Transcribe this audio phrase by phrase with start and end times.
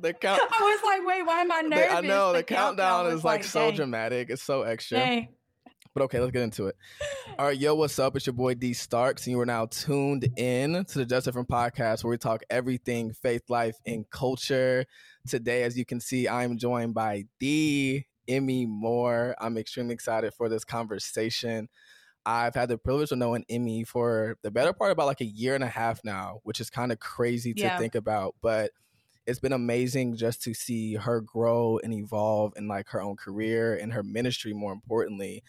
[0.00, 0.40] The count.
[0.50, 1.92] I was like, wait, why am I nervous?
[1.92, 4.30] I know the, the countdown, countdown is like, like so dramatic.
[4.30, 4.98] It's so extra.
[4.98, 5.28] Dang.
[5.94, 6.76] But okay, let's get into it.
[7.38, 8.14] All right, yo, what's up?
[8.14, 11.48] It's your boy D Starks, and you are now tuned in to the Just Different
[11.48, 14.84] podcast where we talk everything faith, life, and culture.
[15.26, 19.34] Today, as you can see, I'm joined by D Emy Moore.
[19.40, 21.68] I'm extremely excited for this conversation.
[22.24, 25.54] I've had the privilege of knowing Emmy for the better part about like a year
[25.54, 27.78] and a half now, which is kind of crazy to Yeah.
[27.78, 28.34] think about.
[28.42, 28.70] But
[29.28, 33.76] it's been amazing just to see her grow and evolve in like her own career
[33.76, 35.44] and her ministry more importantly.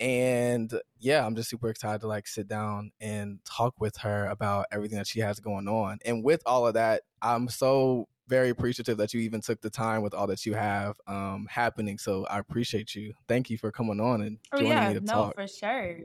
[0.00, 4.66] And yeah i'm just super excited to like sit down and talk with her about
[4.72, 5.98] everything that she has going on.
[6.04, 10.02] And with all of that i'm so very appreciative that you even took the time
[10.02, 11.98] with all that you have um happening.
[11.98, 13.14] So i appreciate you.
[13.28, 15.34] Thank you for coming on and Oh joining yeah, me to no, talk.
[15.34, 16.00] for sure.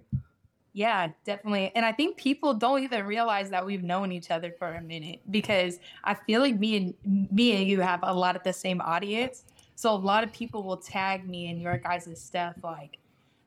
[0.78, 1.72] Yeah, definitely.
[1.74, 5.22] And I think people don't even realize that we've known each other for a minute
[5.32, 8.80] because I feel like me and me and you have a lot of the same
[8.82, 9.44] audience.
[9.74, 13.00] So a lot of people will tag me in your guys' stuff like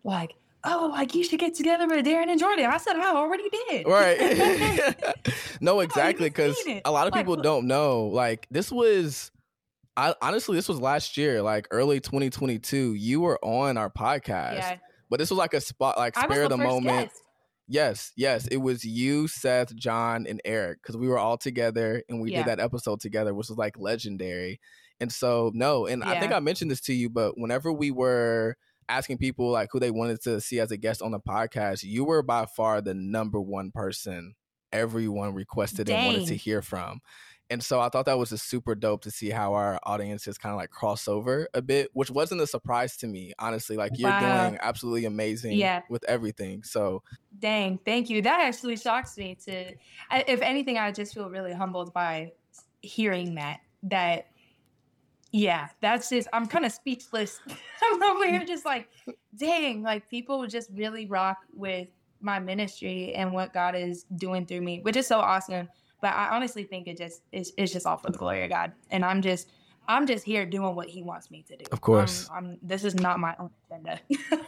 [0.03, 2.65] like, oh, like you should get together with Darren and Jordan.
[2.67, 3.87] I said I already did.
[3.87, 4.97] right
[5.61, 7.45] no exactly because a lot of people look.
[7.45, 9.31] don't know like this was
[9.97, 14.77] I, honestly this was last year like early 2022 you were on our podcast yeah.
[15.11, 17.09] But this was like a spot like spare the the moment.
[17.11, 17.23] guest.
[17.69, 18.47] yes yes.
[18.47, 22.39] It was you seth john and eric because we were all together and we Yeah.
[22.45, 24.61] did that episode together which was like legendary.
[25.01, 28.57] And so no and i think i mentioned this to you but whenever we were
[28.89, 32.05] asking people like who they wanted to see as a guest on the podcast you
[32.05, 34.35] were by far the number one person
[34.73, 37.01] everyone requested and wanted to hear from
[37.51, 40.53] and so I thought that was just super dope to see how our audiences kind
[40.53, 43.77] of like cross over a bit, which wasn't a surprise to me, honestly.
[43.77, 44.49] Like you're Wow.
[44.49, 45.83] doing absolutely amazing Yeah.
[45.91, 46.63] with everything.
[46.63, 47.03] So
[47.39, 48.23] Dang, thank you.
[48.23, 49.37] That actually shocks me.
[49.47, 49.73] To,
[50.11, 52.33] I- if anything, I just feel really humbled by
[52.83, 53.61] hearing that.
[53.85, 54.27] That,
[55.33, 56.29] yeah, that's just.
[56.33, 57.41] I'm kind of speechless.
[57.83, 58.89] I'm over here just like,
[59.37, 61.89] dang, like people would just really rock with
[62.21, 65.69] my ministry and what God is doing through me, which is so awesome.
[66.01, 67.53] But I honestly think it just is.
[67.57, 69.49] It's just all for the glory of God, and I'm just.
[69.89, 71.65] I'm just here doing what he wants me to do.
[71.73, 72.29] Of course.
[72.31, 73.99] I'm, I'm, this is not my own agenda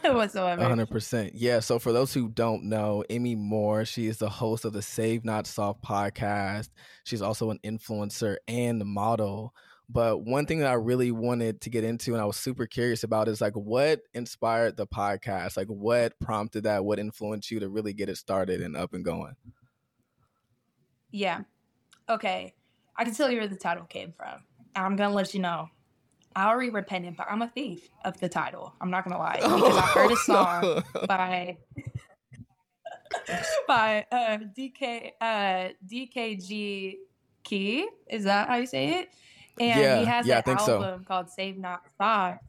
[0.13, 0.63] whatsoever.
[0.63, 1.33] hundred percent.
[1.35, 1.59] Yeah.
[1.59, 5.25] So for those who don't know, Amy Moore, she is the host of the Saved
[5.25, 6.69] Not Soft podcast.
[7.03, 9.53] She's also an influencer and model.
[9.89, 13.03] But one thing that I really wanted to get into and I was super curious
[13.03, 15.57] about is like what inspired the podcast?
[15.57, 16.85] Like what prompted that?
[16.85, 19.35] What influenced you to really get it started and up and going?
[21.13, 21.41] Yeah.
[22.09, 22.55] Okay.
[22.97, 24.41] I can tell you where the title came from.
[24.75, 25.69] I'm gonna let you know.
[26.35, 28.73] I already repented, but I'm a thief of the title.
[28.81, 31.57] I'm not gonna lie because I heard a song by
[33.67, 36.95] by uh, DK uh, DKG
[37.43, 37.87] Key.
[38.09, 39.09] Is that how you say it?
[39.59, 40.81] And Yeah, he has yeah, I an think so.
[40.83, 42.39] album called Save Not Soft.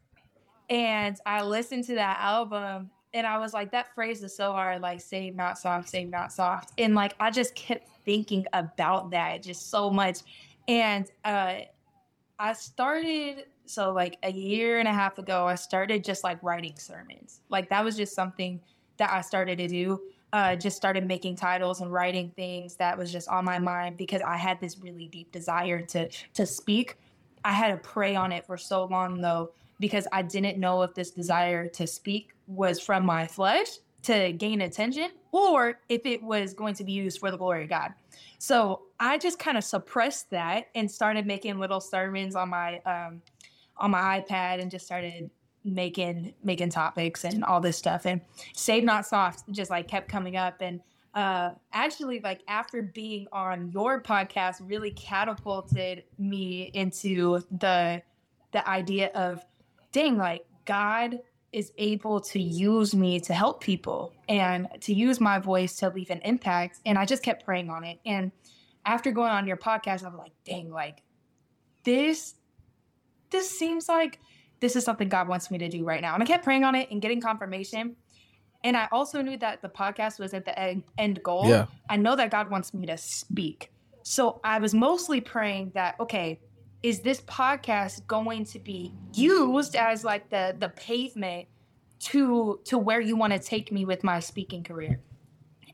[0.70, 4.82] And I listened to that album and I was like, that phrase is so hard,
[4.82, 6.72] like save not soft, save not soft.
[6.76, 10.18] And like I just kept thinking about that just so much.
[10.68, 11.60] And uh
[12.38, 16.74] I started so like a year and a half ago, I started just like writing
[16.76, 17.40] sermons.
[17.48, 18.60] Like that was just something
[18.96, 20.00] that I started to do.
[20.32, 24.20] Uh, just started making titles and writing things that was just on my mind because
[24.20, 26.96] I had this really deep desire to to speak.
[27.44, 30.92] I had to pray on it for so long though because I didn't know if
[30.92, 33.68] this desire to speak was from my flesh
[34.02, 37.70] to gain attention or if it was going to be used for the glory of
[37.70, 37.92] God.
[38.38, 43.22] So I just kind of suppressed that and started making little sermons on my um,
[43.76, 45.30] on my iPad and just started
[45.64, 48.20] making making topics and all this stuff and
[48.52, 50.80] save not soft just like kept coming up and
[51.14, 58.02] uh actually like after being on your podcast really catapulted me into the
[58.52, 59.42] the idea of
[59.90, 61.18] dang like god
[61.54, 66.10] is able to use me to help people and to use my voice to leave
[66.10, 68.32] an impact and i just kept praying on it and
[68.84, 71.02] after going on your podcast i was like dang like
[71.84, 72.34] this
[73.30, 74.20] this seems like
[74.60, 76.14] this is something God wants me to do right now.
[76.14, 77.96] And I kept praying on it and getting confirmation.
[78.62, 81.46] And I also knew that the podcast was at the end, goal.
[81.46, 81.66] Yeah.
[81.90, 83.70] I know that God wants me to speak.
[84.04, 86.40] So I was mostly praying that, okay,
[86.84, 91.48] is this podcast going to be used as like the the pavement
[91.98, 95.00] to to where you want to take me with my speaking career?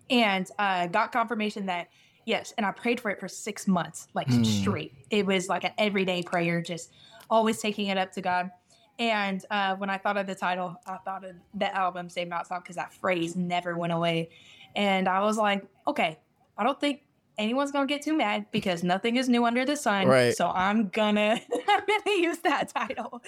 [0.08, 1.88] And uh, got confirmation that
[2.26, 4.46] yes, and I prayed for it for six months, like mm.
[4.46, 4.94] straight.
[5.10, 6.92] It was like an everyday prayer, just
[7.28, 8.52] always taking it up to God.
[9.00, 12.46] And uh, when I thought of the title, I thought of the album Saved Not
[12.46, 14.30] Soft because that phrase never went away.
[14.76, 16.20] And I was like, okay,
[16.56, 17.02] I don't think
[17.38, 20.06] anyone's gonna get too mad because nothing is new under the sun.
[20.06, 20.36] Right.
[20.36, 23.22] So I'm gonna I'm gonna use that title.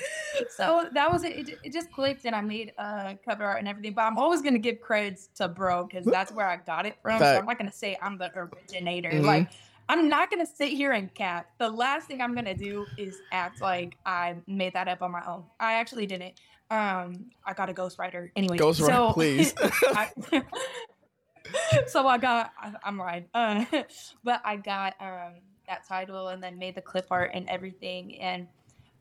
[0.56, 1.48] So that was it.
[1.48, 3.94] It, it just clicked, and I made uh, cover art and everything.
[3.94, 7.18] But I'm always gonna give credits to Bro because that's where I got it from.
[7.18, 9.10] So I'm not gonna say I'm the originator.
[9.10, 9.24] Mm-hmm.
[9.24, 9.48] Like
[9.88, 11.50] I'm not gonna sit here and cap.
[11.58, 15.22] The last thing I'm gonna do is act like I made that up on my
[15.26, 15.44] own.
[15.60, 16.34] I actually didn't.
[16.70, 18.56] Um, I got a ghostwriter anyway.
[18.56, 19.52] Ghostwriter, so, please.
[19.60, 20.10] I,
[21.86, 23.64] so I got, I, am right, uh,
[24.24, 25.34] but I got um,
[25.68, 28.20] that title and then made the clip art and everything.
[28.20, 28.48] And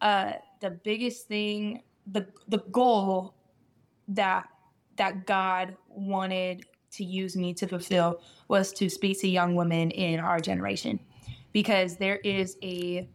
[0.01, 3.35] uh, the biggest thing, the the goal
[4.07, 4.47] that
[4.97, 10.19] that God wanted to use me to fulfill was to speak to young women in
[10.19, 10.99] our generation,
[11.53, 13.07] because there is a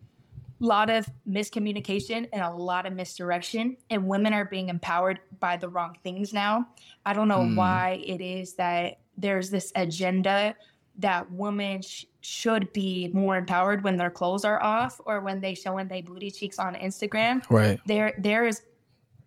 [0.58, 5.68] lot of miscommunication and a lot of misdirection and women are being empowered by the
[5.68, 6.66] wrong things now
[7.04, 7.54] i don't know mm.
[7.56, 10.54] why it is that there's this agenda
[10.98, 15.54] that women sh- should be more empowered when their clothes are off or when they
[15.54, 17.42] show showing their booty cheeks on Instagram.
[17.50, 17.80] Right.
[17.86, 18.62] There there is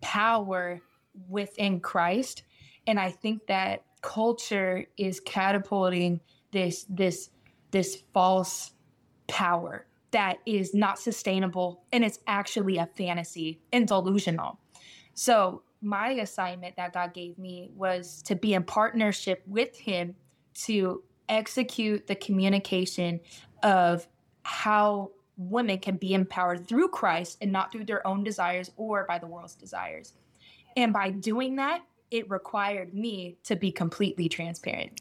[0.00, 0.80] power
[1.28, 2.42] within Christ
[2.86, 6.20] and I think that culture is catapulting
[6.50, 7.30] this this
[7.70, 8.72] this false
[9.28, 14.58] power that is not sustainable and it's actually a fantasy and delusional.
[15.14, 20.14] So my assignment that God gave me was to be in partnership with Him
[20.54, 23.20] to execute the communication
[23.62, 24.06] of
[24.42, 29.18] how women can be empowered through Christ and not through their own desires or by
[29.18, 30.12] the world's desires.
[30.76, 35.00] And by doing that, it required me to be completely transparent.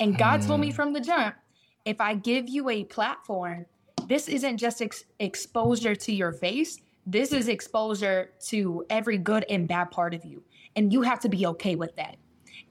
[0.00, 0.74] And God told me hmm.
[0.74, 1.36] from the jump
[1.84, 3.66] if I give you a platform,
[4.08, 9.68] this isn't just ex- exposure to your face, this is exposure to every good and
[9.68, 10.42] bad part of you.
[10.74, 12.16] And you have to be okay with that.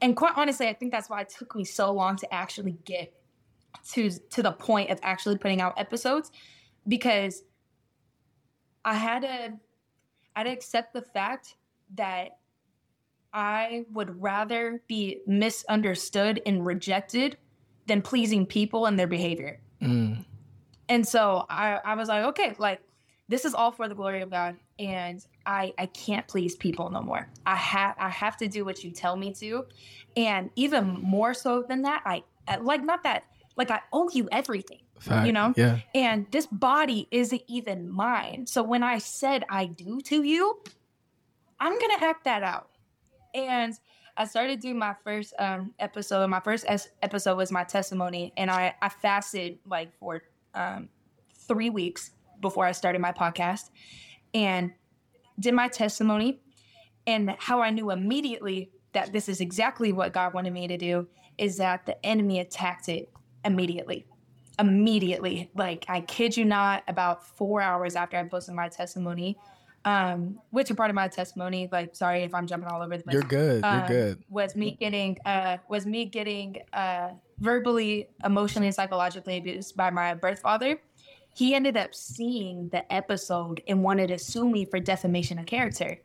[0.01, 3.13] And quite honestly, I think that's why it took me so long to actually get
[3.91, 6.31] to to the point of actually putting out episodes
[6.87, 7.43] because
[8.83, 9.53] I had to
[10.35, 11.55] I had to accept the fact
[11.95, 12.37] that
[13.33, 17.37] I would rather be misunderstood and rejected
[17.85, 19.59] than pleasing people and their behavior.
[19.81, 20.25] Mm.
[20.87, 22.81] And so I, I was like, okay, like
[23.27, 27.01] this is all for the glory of God and I I can't please people no
[27.01, 27.27] more.
[27.45, 29.65] I have I have to do what you tell me to.
[30.15, 32.23] And even more so than that, I
[32.61, 33.23] like not that
[33.57, 34.79] like I owe you everything.
[34.99, 35.27] Fact.
[35.27, 35.53] You know?
[35.57, 35.79] Yeah.
[35.93, 38.47] And this body isn't even mine.
[38.47, 40.61] So when I said I do to you,
[41.59, 42.69] I'm gonna act that out.
[43.33, 43.73] And
[44.17, 46.29] I started doing my first um, episode.
[46.29, 50.23] My first es- episode was my testimony, and I, I fasted like for
[50.53, 50.87] um,
[51.47, 53.69] three weeks before I started my podcast
[54.33, 54.71] and
[55.39, 56.39] did my testimony.
[57.07, 61.07] And how I knew immediately that this is exactly what God wanted me to do
[61.37, 63.11] is that the enemy attacked it
[63.43, 64.05] immediately.
[64.57, 65.51] Immediately.
[65.53, 69.37] Like, I kid you not, about four hours after I posted my testimony,
[69.83, 73.03] um, which a part of my testimony, like, sorry if I'm jumping all over the
[73.03, 73.13] place.
[73.13, 73.63] You're good.
[73.63, 74.23] You're um, good.
[74.29, 80.13] Was me getting, uh, was me getting, uh, verbally, emotionally, and psychologically abused by my
[80.13, 80.79] birth father
[81.35, 85.99] he ended up seeing the episode and wanted to sue me for defamation of character.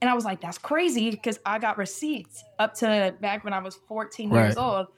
[0.00, 3.60] And I was like, that's crazy because I got receipts up to back when I
[3.60, 4.42] was 14 right.
[4.42, 4.88] years old.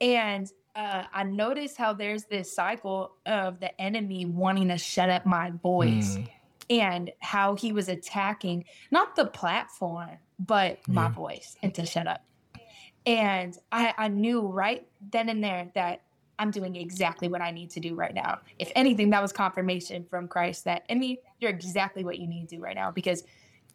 [0.00, 5.24] And uh, I noticed how there's this cycle of the enemy wanting to shut up
[5.24, 6.28] my voice mm.
[6.68, 12.24] and how he was attacking not the platform, but my voice and to shut up.
[13.06, 16.02] And I, I knew right then and there that
[16.38, 18.40] I'm doing exactly what I need to do right now.
[18.58, 22.56] If anything, that was confirmation from Christ that, mean, you're exactly what you need to
[22.56, 23.24] do right now because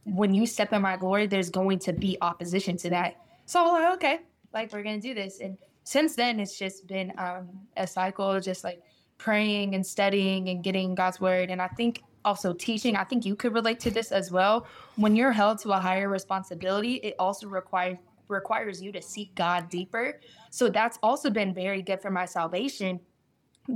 [0.04, 3.18] when you step in my glory, there's going to be opposition to that.
[3.46, 4.20] So I'm like, okay,
[4.54, 5.40] like we're gonna do this.
[5.40, 8.82] And since then, it's just been um, a cycle, just like
[9.18, 11.50] praying and studying and getting God's word.
[11.50, 12.96] And I think also teaching.
[12.96, 14.68] I think you could relate to this as well.
[14.98, 17.98] When you're held to a higher responsibility, it also requires
[18.28, 20.20] requires you to seek God deeper.
[20.50, 23.00] So that's also been very good for my salvation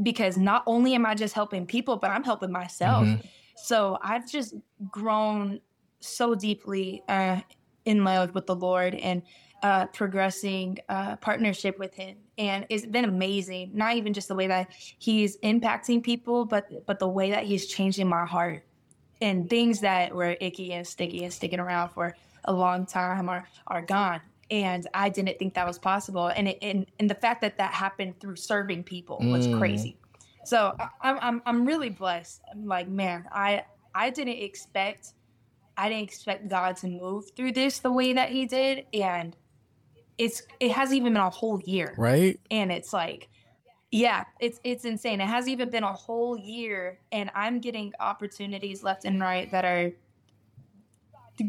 [0.03, 3.05] because not only am I just helping people, but I'm helping myself.
[3.05, 3.27] Mm-hmm.
[3.55, 4.55] So I've just
[4.89, 5.59] grown
[5.99, 7.41] so deeply uh,
[7.85, 8.95] in love with the Lord.
[8.95, 9.21] And
[9.63, 13.71] uh, progressing uh, partnership with him, and it's been amazing.
[13.73, 17.67] Not even just the way that he's impacting people, but but the way that he's
[17.67, 18.65] changing my heart,
[19.21, 23.47] and things that were icky and sticky and sticking around for a long time are
[23.67, 24.21] are gone.
[24.51, 27.73] And I didn't think that was possible, and it, and and the fact that that
[27.73, 29.57] happened through serving people was Mm.
[29.57, 29.97] crazy.
[30.45, 32.41] So I, I'm I'm I'm really blessed.
[32.51, 33.63] I'm like, man, I
[33.95, 35.13] I didn't expect
[35.77, 39.35] I didn't expect God to move through this the way that He did, and
[40.17, 42.39] it's it hasn't even been a whole year, Right?
[42.51, 43.29] and it's like,
[43.89, 45.21] yeah, it's it's insane.
[45.21, 49.65] It hasn't even been a whole year, and I'm getting opportunities left and right that
[49.65, 49.91] are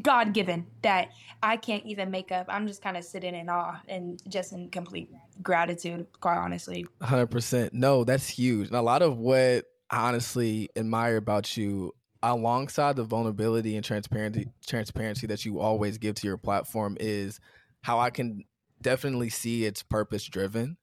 [0.02, 1.10] God given that
[1.42, 2.46] I can't even make up.
[2.48, 5.10] I'm just kind of sitting in awe and just in complete
[5.42, 6.86] gratitude, quite honestly.
[7.00, 7.74] Hundred percent.
[7.74, 8.68] No, that's huge.
[8.68, 14.48] And a lot of what I honestly admire about you, alongside the vulnerability and transparency
[14.66, 17.40] transparency that you always give to your platform, is
[17.82, 18.44] how I can
[18.80, 20.76] definitely see it's purpose driven.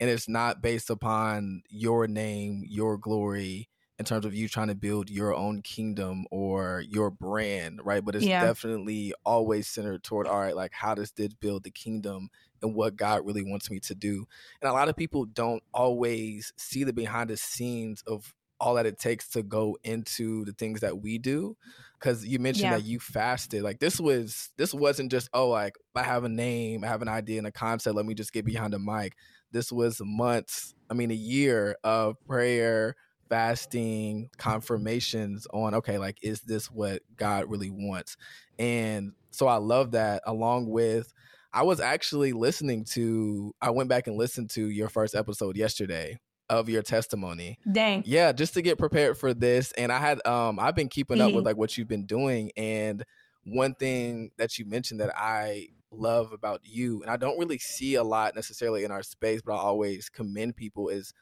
[0.00, 3.68] And it's not based upon your name, your glory,
[3.98, 8.04] in terms of you trying to build your own kingdom or your brand, right?
[8.04, 8.30] But it's Yeah.
[8.30, 12.28] definitely always centered toward, all right, like how does this build the kingdom
[12.62, 14.26] and what God really wants me to do?
[14.60, 18.86] And a lot of people don't always see the behind the scenes of all that
[18.86, 21.56] it takes to go into the things that we do
[21.98, 22.72] because you mentioned Yeah.
[22.72, 26.84] that you fasted like this was this wasn't just oh like i have a name
[26.84, 29.14] i have an idea and a concept let me just get behind the mic
[29.50, 32.94] this was months i mean a year of prayer
[33.32, 38.18] fasting confirmations on okay like is this what god really wants
[38.58, 41.14] and so i love that along with
[41.54, 46.18] i was actually listening to i went back and listened to your first episode yesterday
[46.50, 48.02] of your testimony Dang.
[48.04, 51.32] yeah just to get prepared for this and i had um i've been keeping up
[51.32, 51.46] with Mhm.
[51.46, 53.02] like what you've been doing and
[53.44, 57.94] one thing that you mentioned that i love about you and i don't really see
[57.94, 61.14] a lot necessarily in our space but i always commend people is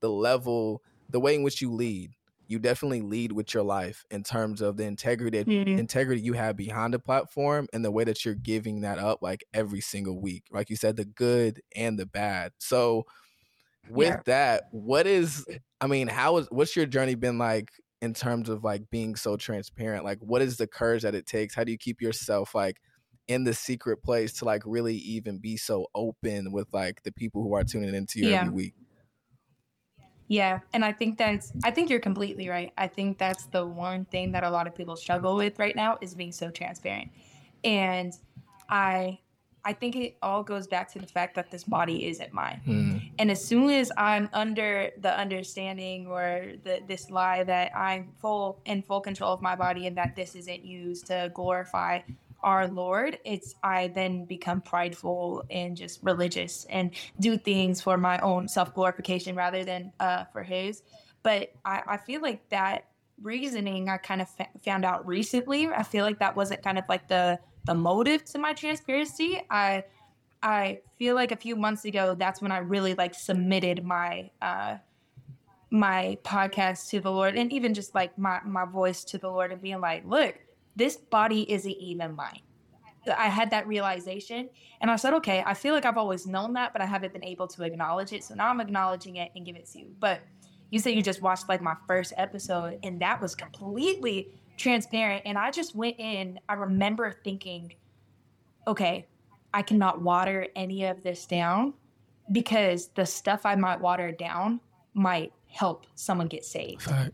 [0.00, 2.12] the level the way in which you lead
[2.50, 5.78] you definitely lead with your life in terms of the integrity Mhm.
[5.78, 9.44] integrity you have behind the platform and the way that you're giving that up like
[9.52, 13.04] every single week like you said the good and the bad so
[13.88, 14.20] with Yeah.
[14.26, 15.46] that what is
[15.80, 17.70] i mean how is what's your journey been like
[18.02, 21.54] in terms of like being so transparent like what is the courage that it takes
[21.54, 22.76] how do you keep yourself like
[23.28, 27.42] in the secret place to like really even be so open with like the people
[27.42, 28.40] who are tuning into you Yeah.
[28.42, 28.74] every week
[30.28, 32.72] Yeah, and I think that's I think you're completely right.
[32.76, 35.98] I think that's the one thing that a lot of people struggle with right now
[36.02, 37.10] is being so transparent.
[37.64, 38.12] And
[38.68, 39.20] I
[39.64, 42.60] I think it all goes back to the fact that this body isn't mine.
[42.64, 42.96] Hmm.
[43.18, 48.60] And as soon as I'm under the understanding or the this lie that I'm full
[48.66, 52.00] in full control of my body and that this isn't used to glorify
[52.42, 58.18] our Lord, it's I then become prideful and just religious and do things for my
[58.18, 60.82] own self glorification rather than uh, for His.
[61.22, 62.84] But I, I feel like that
[63.22, 64.28] reasoning I kind of
[64.64, 65.68] found out recently.
[65.68, 69.42] I feel like that wasn't kind of like the the motive to my transparency.
[69.50, 69.84] I
[70.42, 74.76] I feel like a few months ago, that's when I really like submitted my uh,
[75.70, 79.52] my podcast to the Lord, and even just like my my voice to the Lord,
[79.52, 80.36] and being like, "Look,
[80.78, 82.40] this body isn't even mine."
[83.06, 86.72] I had that realization, and I said, "Okay, I feel like I've always known that,
[86.72, 88.24] but I haven't been able to acknowledge it.
[88.24, 90.20] So now I'm acknowledging it and give it to you." But
[90.70, 95.22] you said you just watched like my first episode, and that was completely transparent.
[95.24, 96.40] And I just went in.
[96.48, 97.74] I remember thinking,
[98.66, 99.06] "Okay,
[99.54, 101.74] I cannot water any of this down
[102.30, 104.60] because the stuff I might water down
[104.92, 106.82] might help someone get saved.
[106.82, 107.12] Fact.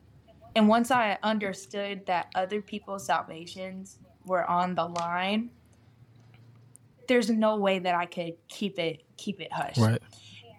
[0.57, 5.51] And once I understood that other people's salvations were on the line,
[7.09, 9.79] there's no way that I could keep it keep it hushed.
[9.79, 10.01] right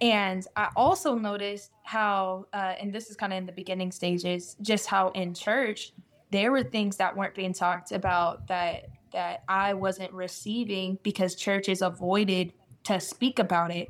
[0.02, 4.56] And I also noticed how, uh, and this is kind of in the beginning stages,
[4.62, 5.94] just how in church
[6.32, 11.82] there were things that weren't being talked about that that I wasn't receiving because churches
[11.82, 12.52] avoided
[12.84, 13.90] to speak about it.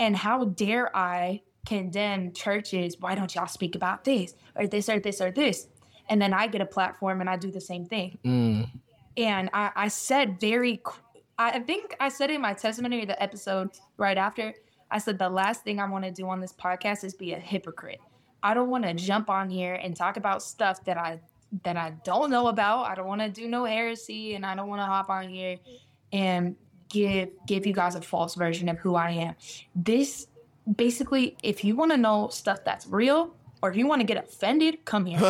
[0.00, 2.96] And how dare I condemn churches?
[2.98, 5.68] Why don't y'all speak about this or this or this or this?
[6.08, 8.70] And then I get a platform and I do the same thing Mm.
[9.16, 10.80] and I, I said very
[11.38, 14.54] I think I said in my testimony or the episode right after,
[14.90, 17.38] I said the last thing I want to do on this podcast is be a
[17.38, 18.00] hypocrite.
[18.42, 21.20] I don't want to jump on here and talk about stuff that I
[21.64, 22.84] that I don't know about.
[22.86, 25.58] I don't want to do no heresy and I don't want to hop on here
[26.12, 26.56] and
[26.88, 29.34] give give you guys a false version of who I am.
[29.74, 30.28] This
[30.74, 34.16] basically if you want to know stuff that's real or if you want to get
[34.16, 35.20] offended, come here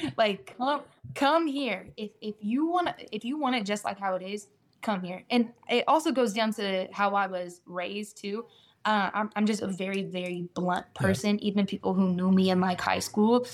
[0.16, 0.82] like come
[1.14, 4.22] come here if if you want to if you want it just like how it
[4.22, 4.48] is
[4.82, 5.24] come here.
[5.30, 8.46] And it also goes down to how I was raised too.
[8.84, 11.38] Uh, I'm, I'm just a very, very blunt person.
[11.38, 11.48] Yeah.
[11.48, 13.46] Even people who knew me in like high school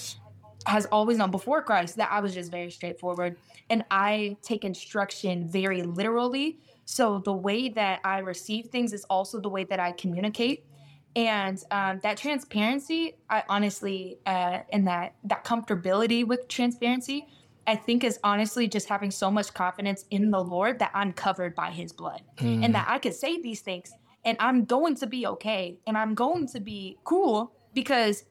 [0.67, 3.37] has always known before Christ that I was just very straightforward.
[3.71, 6.59] And I take instruction very literally.
[6.85, 10.67] So the way that I receive things is also the way that I communicate.
[11.15, 17.27] And um, that transparency, I honestly, uh, and that that comfortability with transparency,
[17.67, 21.55] I think is honestly just having so much confidence in the Lord that I'm covered
[21.55, 22.65] by His blood, mm.
[22.65, 23.93] and that I could say these things,
[24.25, 28.25] and I'm going to be okay, and I'm going to be cool because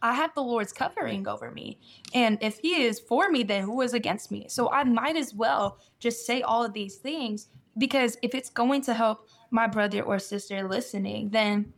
[0.00, 1.78] I have the Lord's covering over me.
[2.14, 4.46] And if He is for me, then who is against me?
[4.48, 8.82] So I might as well just say all of these things because if it's going
[8.82, 11.72] to help my brother or sister listening, then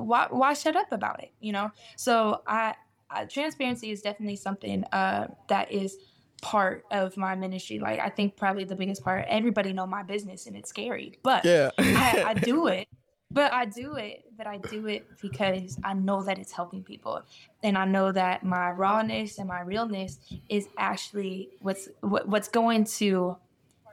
[0.00, 1.32] why why shut up about it?
[1.40, 1.70] You know.
[1.96, 2.74] So I,
[3.10, 5.96] I transparency is definitely something uh, that is
[6.42, 7.78] part of my ministry.
[7.78, 9.26] Like I think probably the biggest part.
[9.28, 12.88] Everybody know my business and it's scary, but yeah, I, I do it
[13.30, 17.22] but I do it, but I do it because I know that it's helping people,
[17.62, 22.84] and I know that my rawness and my realness is actually what's what, what's going
[22.84, 23.36] to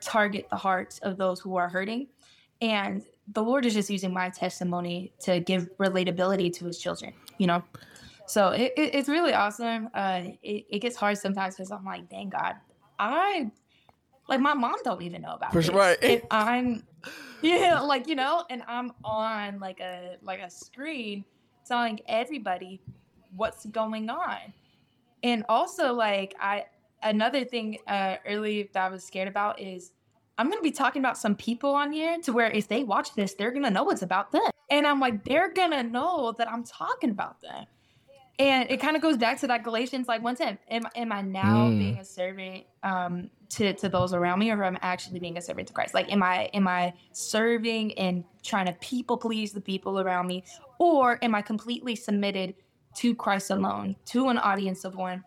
[0.02, 2.08] target the hearts of those who are hurting,
[2.62, 3.04] and
[3.34, 7.14] the Lord is just using my testimony to give relatability to His children.
[7.38, 7.64] You know,
[8.26, 9.90] so it, it, it's really awesome.
[9.94, 12.56] Uh, it, it gets hard sometimes because I'm like, dang God,
[13.00, 13.52] I
[14.28, 15.74] like my mom don't even know about it.
[15.74, 15.98] Right.
[16.02, 16.84] If I'm
[17.42, 21.24] yeah, like you know, and I'm on like a like a screen
[21.66, 22.82] telling everybody
[23.36, 24.38] what's going on.
[25.24, 26.66] And also like I
[27.04, 29.92] another thing uh early that I was scared about is
[30.38, 33.34] I'm gonna be talking about some people on here to where if they watch this,
[33.34, 34.50] they're gonna know it's about them.
[34.70, 37.66] And I'm like, they're gonna know that I'm talking about them.
[38.40, 40.60] And it kind of goes back to that Galatians like one time.
[40.70, 41.80] Am, am I now mm.
[41.80, 45.42] being a servant um, to to those around me, or am I actually being a
[45.42, 45.96] servant to Christ?
[45.96, 50.44] Like, am I am I serving and trying to people please the people around me,
[50.78, 52.54] or am I completely submitted
[52.98, 55.24] to Christ alone, to an audience of one?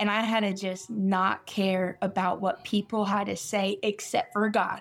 [0.00, 4.48] And I had to just not care about what people had to say except for
[4.48, 4.80] God.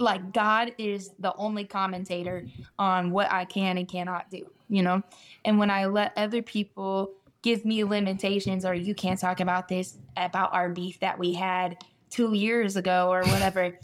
[0.00, 2.46] Like God is the only commentator
[2.78, 5.02] on what I can and cannot do you know?
[5.44, 9.98] And when I let other people give me limitations or you can't talk about this,
[10.16, 13.78] about our beef that we had two years ago or whatever.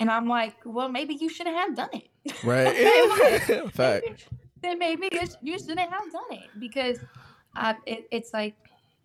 [0.00, 2.08] and I'm like, well, maybe you shouldn't have done it.
[2.44, 3.70] Right.
[3.72, 4.28] Fact.
[4.62, 5.10] Then maybe
[5.42, 6.98] you shouldn't have done it because
[7.54, 8.54] uh, it, it's like,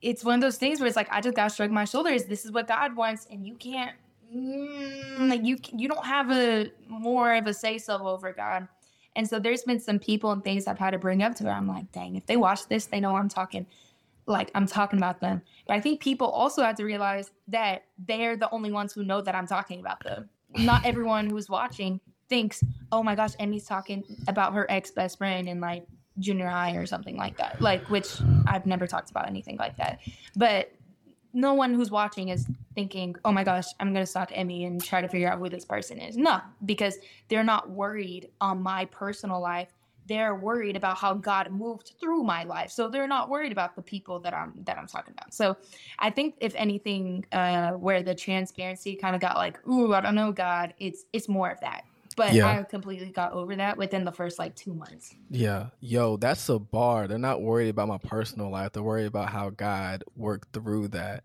[0.02, 2.26] it's one of those things where it's like, I just got to shrug my shoulders.
[2.26, 3.28] This is what God wants.
[3.30, 3.96] And you can't,
[4.34, 8.68] mm, like, you, you don't have a more of a say so over God.
[9.16, 11.52] And so there's been some people and things I've had to bring up to her.
[11.52, 13.66] I'm like, dang, if they watch this, they know I'm talking
[14.30, 15.42] like I'm talking about them.
[15.68, 19.22] But I think people also have to realize that they're the only ones who know
[19.22, 20.30] that I'm talking about them.
[20.56, 25.50] Not everyone who's watching thinks, oh my gosh, Emy's talking about her ex best friend
[25.50, 25.86] and like
[26.18, 27.62] junior high or something like that.
[27.62, 30.00] Like, which I've never talked about anything like that.
[30.36, 30.72] But
[31.34, 34.84] no one who's watching is thinking, oh my gosh, I'm going to stalk Emy and
[34.84, 36.18] try to figure out who this person is.
[36.18, 39.70] No, because they're not worried on my personal life.
[40.08, 42.72] They're worried about how God moved through my life.
[42.72, 45.36] So they're not worried about the people that I'm that I'm talking about.
[45.36, 45.56] So
[46.00, 50.16] I think if anything, uh, where the transparency kind of got like, ooh, I don't
[50.16, 51.84] know, God, it's it's more of that.
[52.20, 52.60] But yeah.
[52.60, 55.16] I completely got over that within the first like two months.
[55.30, 55.68] Yeah.
[55.80, 57.08] Yo, that's a bar.
[57.08, 58.74] They're not worried about my personal life.
[58.74, 61.24] They're worried about how God worked through that.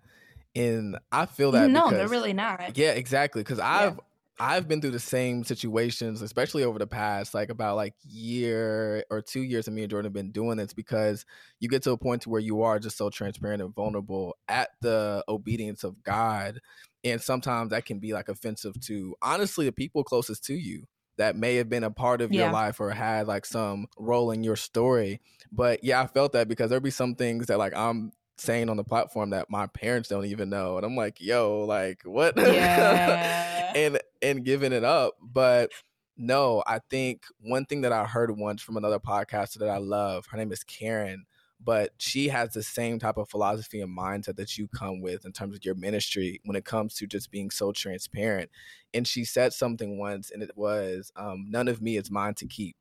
[0.54, 2.76] And I feel that No, because, they're really not.
[2.78, 3.42] Yeah, exactly.
[3.42, 4.00] Because I've yeah.
[4.38, 9.20] I've been through the same situations, especially over the past like about like year or
[9.20, 9.66] two years.
[9.66, 11.26] And me and Jordan have been doing this because
[11.58, 14.70] you get to a point to where you are just so transparent and vulnerable at
[14.80, 16.60] the obedience of God
[17.04, 20.84] and sometimes that can be like offensive to honestly the people closest to you
[21.16, 22.44] that may have been a part of yeah.
[22.44, 25.20] your life or had like some role in your story
[25.52, 28.76] but yeah i felt that because there'd be some things that like i'm saying on
[28.76, 33.72] the platform that my parents don't even know and i'm like yo like what yeah.
[33.76, 35.70] and and giving it up but
[36.16, 40.26] no i think one thing that i heard once from another podcaster that i love
[40.26, 41.24] her name is karen
[41.62, 45.32] but she has the same type of philosophy and mindset that you come with in
[45.32, 48.50] terms of your ministry when it comes to just being so transparent.
[48.92, 52.46] And she said something once, and it was, um, None of me is mine to
[52.46, 52.76] keep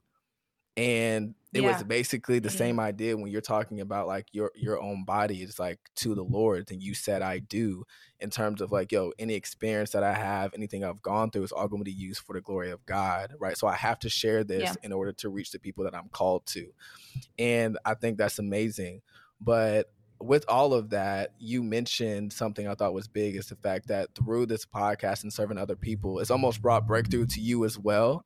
[0.75, 1.71] and it yeah.
[1.71, 2.57] was basically the mm-hmm.
[2.57, 6.23] same idea when you're talking about like your your own body it's like to the
[6.23, 7.83] lord and you said i do
[8.19, 11.51] in terms of like yo any experience that i have anything i've gone through is
[11.51, 14.09] all going to be used for the glory of god right so i have to
[14.09, 14.73] share this yeah.
[14.81, 16.67] in order to reach the people that i'm called to
[17.37, 19.01] and i think that's amazing
[19.39, 23.89] but with all of that, you mentioned something I thought was big is the fact
[23.89, 27.77] that through this podcast and serving other people, it's almost brought breakthrough to you as
[27.77, 28.25] well.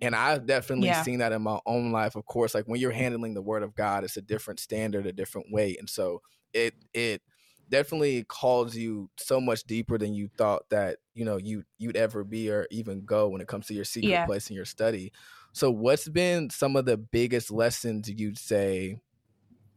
[0.00, 1.02] And I've definitely yeah.
[1.02, 2.16] seen that in my own life.
[2.16, 5.12] Of course, like when you're handling the word of God, it's a different standard, a
[5.12, 5.76] different way.
[5.78, 6.20] And so
[6.52, 7.22] it it
[7.68, 12.24] definitely calls you so much deeper than you thought that, you know, you you'd ever
[12.24, 14.26] be or even go when it comes to your secret yeah.
[14.26, 15.12] place in your study.
[15.52, 18.98] So what's been some of the biggest lessons you'd say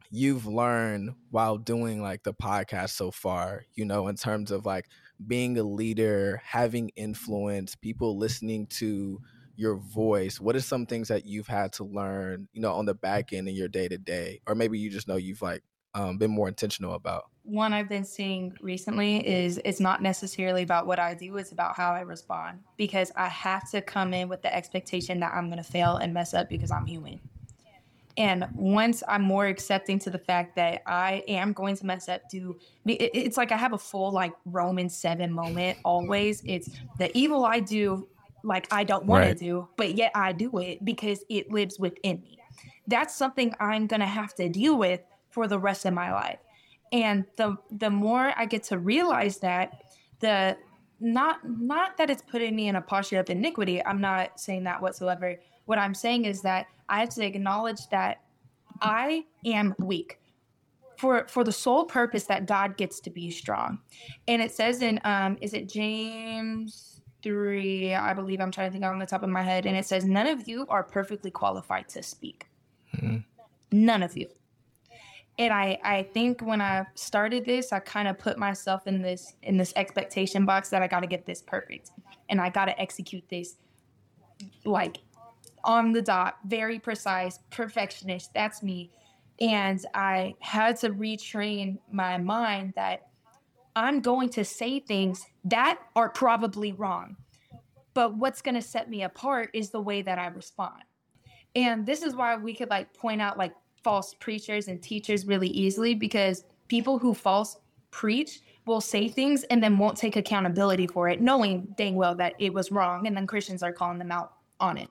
[0.09, 4.85] you've learned while doing like the podcast so far, you know, in terms of like
[5.25, 9.19] being a leader, having influence, people listening to
[9.57, 10.39] your voice?
[10.39, 13.49] What are some things that you've had to learn, you know, on the back end
[13.49, 14.41] in your day to day?
[14.47, 17.25] Or maybe you just know you've like um, been more intentional about?
[17.43, 21.75] One I've been seeing recently is it's not necessarily about what I do, it's about
[21.75, 25.63] how I respond because I have to come in with the expectation that I'm going
[25.63, 27.19] to fail and mess up because I'm human.
[28.17, 32.27] And once I'm more accepting to the fact that I am going to mess up,
[32.31, 36.41] to it's like I have a full like Roman seven moment always.
[36.43, 38.07] It's the evil I do,
[38.47, 39.37] like I don't want right.
[39.37, 42.39] to do, but yet I do it because it lives within me.
[42.87, 46.39] That's something I'm gonna have to deal with for the rest of my life.
[46.91, 49.83] And the the more I get to realize that,
[50.21, 50.57] the
[50.99, 53.85] not not that it's putting me in a posture of iniquity.
[53.85, 55.35] I'm not saying that whatsoever.
[55.65, 58.21] What I'm saying is that I have to acknowledge that
[58.81, 60.19] I am weak
[60.97, 63.79] for for the sole purpose that God gets to be strong.
[64.27, 66.96] And it says in um is it James
[67.27, 69.85] 3, I believe I'm trying to think on the top of my head and it
[69.85, 72.47] says none of you are perfectly qualified to speak.
[72.95, 73.17] Mm-hmm.
[73.73, 74.29] None of you.
[75.37, 79.33] And I I think when I started this I kind of put myself in this
[79.43, 81.91] in this expectation box that I got to get this perfect
[82.29, 83.55] and I got to execute this
[84.63, 84.99] like
[85.65, 88.33] on the dot, very precise, perfectionist.
[88.33, 88.89] That's me.
[89.41, 93.06] And I had to retrain my mind that
[93.77, 97.17] I'm going to say things that are probably wrong.
[97.93, 100.83] But what's going to set me apart is the way that I respond.
[101.55, 105.49] And this is why we could like point out like false preachers and teachers really
[105.49, 107.57] easily because people who false
[107.91, 112.33] preach will say things and then won't take accountability for it, knowing dang well that
[112.39, 113.07] it was wrong.
[113.07, 114.89] And then Christians are calling them out on it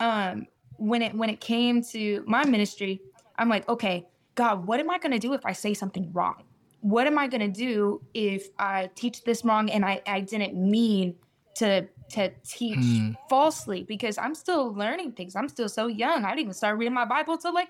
[0.00, 0.46] um,
[0.78, 3.00] when it when it came to my ministry,
[3.36, 6.42] I'm like, okay, God, what am I going to do if I say something wrong?
[6.80, 10.54] What am I going to do if I teach this wrong and I, I didn't
[10.54, 11.16] mean
[11.56, 13.14] to to teach mm.
[13.28, 15.36] falsely because I'm still learning things.
[15.36, 16.24] I'm still so young.
[16.24, 17.68] I didn't even start reading my Bible till like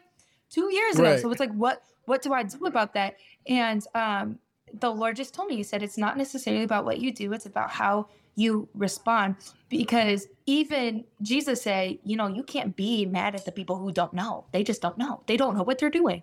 [0.49, 1.13] two years right.
[1.13, 1.17] ago.
[1.23, 3.17] So it's like, what what do I do about that?
[3.47, 4.39] And um,
[4.73, 7.47] the Lord just told me, He said, it's not necessarily about what you do; it's
[7.47, 9.37] about how you respond
[9.69, 14.15] because even Jesus said, you know, you can't be mad at the people who don't
[14.15, 14.47] know.
[14.53, 15.23] They just don't know.
[15.27, 16.23] They don't know what they're doing.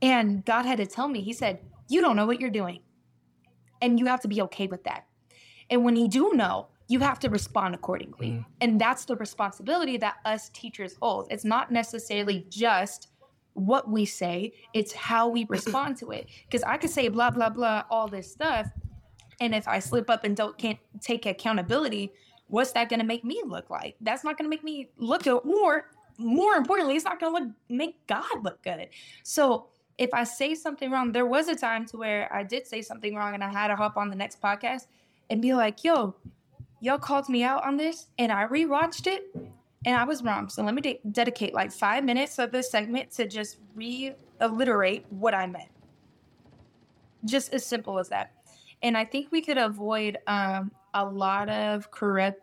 [0.00, 2.80] And God had to tell me, He said, you don't know what you're doing.
[3.80, 5.06] And you have to be okay with that.
[5.70, 8.30] And when you do know, you have to respond accordingly.
[8.30, 8.44] Mm.
[8.60, 11.28] And that's the responsibility that us teachers hold.
[11.30, 13.08] It's not necessarily just
[13.52, 16.28] what we say, it's how we respond to it.
[16.44, 18.68] Because I could say blah, blah, blah, all this stuff,
[19.40, 22.12] and if I slip up and don't can't take accountability,
[22.48, 23.96] what's that going to make me look like?
[24.00, 25.40] That's not going to make me look good.
[25.44, 28.88] or more importantly, it's not going to look make God look good.
[29.22, 32.82] So if I say something wrong, there was a time to where I did say
[32.82, 34.86] something wrong, and I had to hop on the next podcast
[35.28, 36.14] and be like, "Yo,
[36.80, 39.24] y'all called me out on this," and I rewatched it,
[39.84, 40.48] and I was wrong.
[40.48, 45.34] So let me de- dedicate like five minutes of this segment to just reiterate what
[45.34, 45.70] I meant.
[47.24, 48.32] Just as simple as that.
[48.80, 52.40] And I think we could avoid um, a lot of corrupt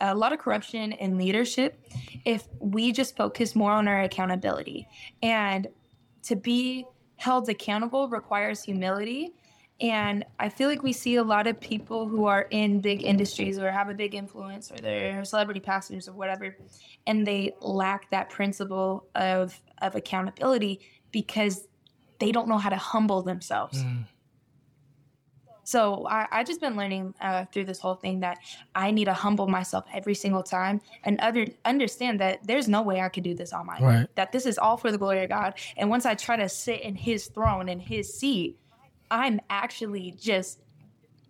[0.00, 1.80] a, lot of corruption in leadership
[2.24, 4.86] if we just focus more on our accountability.
[5.20, 5.66] And
[6.24, 9.32] to be held accountable requires humility.
[9.80, 13.58] And I feel like we see a lot of people who are in big industries
[13.58, 16.56] or have a big influence or they're celebrity pastors or whatever,
[17.06, 21.66] and they lack that principle of, of accountability because
[22.20, 23.82] they don't know how to humble themselves.
[23.82, 24.04] Mm.
[25.64, 28.38] So I, I just been learning uh, through this whole thing that
[28.74, 33.00] I need to humble myself every single time and other understand that there's no way
[33.00, 34.08] I could do this on my own.
[34.14, 35.54] That this is all for the glory of God.
[35.76, 38.58] And once I try to sit in His throne in His seat,
[39.10, 40.60] I'm actually just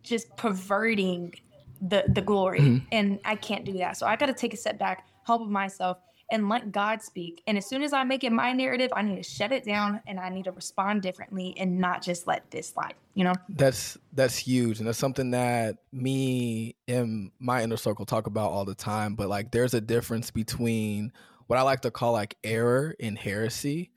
[0.03, 1.35] just perverting
[1.81, 2.87] the the glory, mm-hmm.
[2.93, 3.97] and I can't do that.
[3.97, 5.99] So I got to take a step back, humble myself,
[6.31, 7.43] and let God speak.
[7.47, 10.01] And as soon as I make it my narrative, I need to shut it down
[10.07, 13.35] and I need to respond differently and not just let this slide, you know?
[13.49, 14.79] That's that's huge.
[14.79, 19.15] And that's something that me and my inner circle talk about all the time.
[19.15, 21.13] But like there's a difference between
[21.47, 23.91] what I like to call like error and heresy.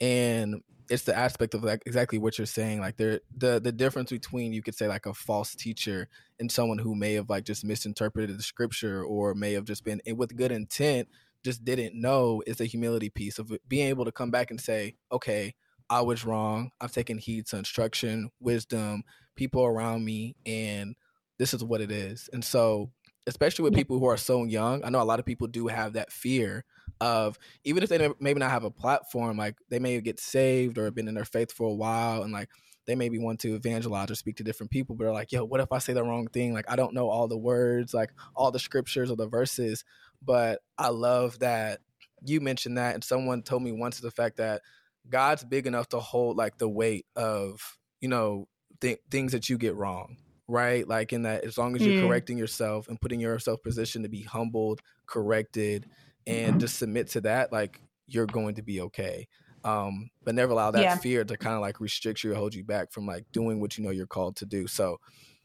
[0.00, 2.80] And it's the aspect of like exactly what you're saying.
[2.80, 6.08] Like there, the the difference between you could say like a false teacher
[6.38, 10.00] and someone who may have like just misinterpreted the scripture or may have just been
[10.06, 11.08] eh, with good intent,
[11.46, 14.96] just didn't know is the humility piece of being able to come back and say,
[15.12, 15.54] okay,
[15.88, 16.70] I was wrong.
[16.80, 19.04] I've taken heed to instruction, wisdom,
[19.36, 20.96] people around me, and
[21.38, 22.28] this is what it is.
[22.32, 22.90] And so,
[23.28, 25.92] especially with people who are so young, I know a lot of people do have
[25.92, 26.64] that fear
[27.00, 30.90] of even if they maybe not have a platform, like they may get saved or
[30.90, 32.48] been in their faith for a while, and like
[32.86, 35.60] they maybe want to evangelize or speak to different people, but are like, yo, what
[35.60, 36.52] if I say the wrong thing?
[36.52, 39.84] Like I don't know all the words, like all the scriptures or the verses,
[40.26, 41.80] but I love that
[42.24, 44.62] you mentioned that, and someone told me once the fact that
[45.08, 47.60] God's big enough to hold like the weight of
[48.00, 48.48] you know
[48.80, 50.16] th- things that you get wrong
[50.48, 52.06] right like in that as long as you're mm.
[52.06, 55.88] correcting yourself and putting yourself position to be humbled corrected
[56.26, 59.28] and just submit to that, like you're going to be okay.
[59.64, 60.96] Um, but never allow that yeah.
[60.96, 63.76] fear to kind of like restrict you or hold you back from like doing what
[63.76, 64.66] you know you're called to do.
[64.66, 64.98] So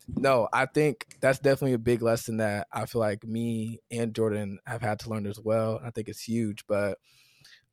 [0.07, 4.59] no, I think that's definitely a big lesson that I feel like me and Jordan
[4.65, 5.79] have had to learn as well.
[5.83, 6.65] I think it's huge.
[6.67, 6.97] But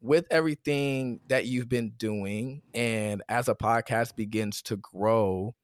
[0.01, 5.55] with everything that you've been doing and as a podcast begins to grow,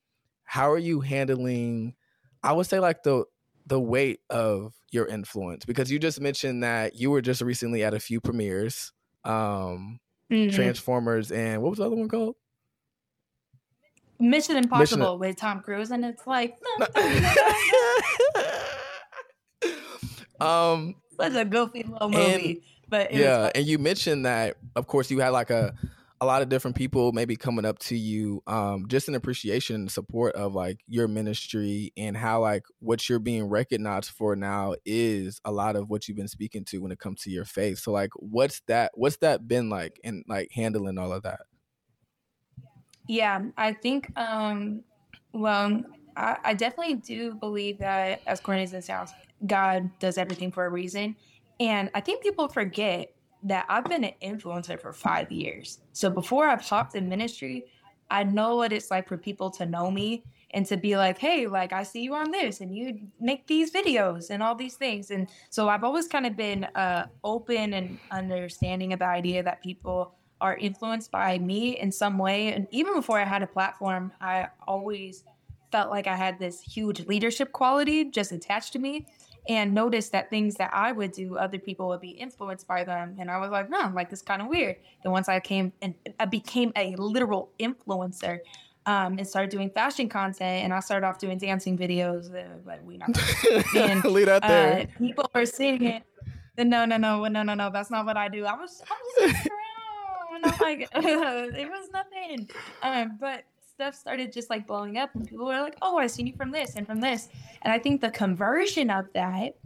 [0.44, 1.94] how are you handling
[2.42, 3.24] I would say like the
[3.66, 7.94] the weight of your influence because you just mentioned that you were just recently at
[7.94, 8.92] a few premieres
[9.24, 9.98] um
[10.31, 10.55] mm-hmm.
[10.55, 12.37] transformers and what was the other one called
[14.18, 15.18] mission impossible mission...
[15.18, 16.57] with tom cruise and it's like
[20.40, 25.11] um such a goofy little movie and, but yeah and you mentioned that of course
[25.11, 25.74] you had like a
[26.20, 29.90] a lot of different people maybe coming up to you um, just an appreciation and
[29.90, 35.40] support of like your ministry and how like what you're being recognized for now is
[35.44, 37.79] a lot of what you've been speaking to when it comes to your faith.
[37.79, 41.40] So like what's that what's that been like and like handling all of that
[43.07, 44.83] yeah i think um
[45.33, 45.83] well
[46.17, 49.12] i, I definitely do believe that as corny as it sounds
[49.47, 51.17] god does everything for a reason
[51.61, 53.14] and i think people forget
[53.45, 55.81] that I've been an influencer for five years.
[55.93, 57.67] So before I've hopped in ministry,
[58.11, 61.47] I know what it's like for people to know me and to be like, hey,
[61.47, 65.11] like I see you on this and you make these videos and all these things.
[65.11, 69.62] And so I've always kind of been uh, open and understanding of the idea that
[69.62, 70.14] people
[70.45, 72.53] are influenced by me in some way.
[72.53, 75.25] And even before I had a platform, I always
[75.73, 79.07] felt like I had this huge leadership quality just attached to me
[79.49, 83.17] and noticed that things that I would do, other people would be influenced by them.
[83.19, 84.77] And I was like, no, like this kind of weird.
[85.03, 88.41] Then once I came and I became a literal influencer,
[88.87, 92.35] um, and started doing fashion content, and I started off doing dancing videos.
[92.35, 93.09] Uh, but we not
[93.75, 94.83] and, there.
[94.83, 96.03] Uh, people were seeing it.
[96.59, 97.71] No, no, no, no, no, no.
[97.71, 98.45] That's not what I do.
[98.45, 99.49] I was, I was
[100.45, 100.87] around.
[100.93, 102.49] And I'm it was nothing.
[102.83, 106.29] Um, but stuff started just like blowing up and people were like oh I've seen
[106.29, 107.29] you from this and from this
[107.63, 109.57] and i think the conversion of that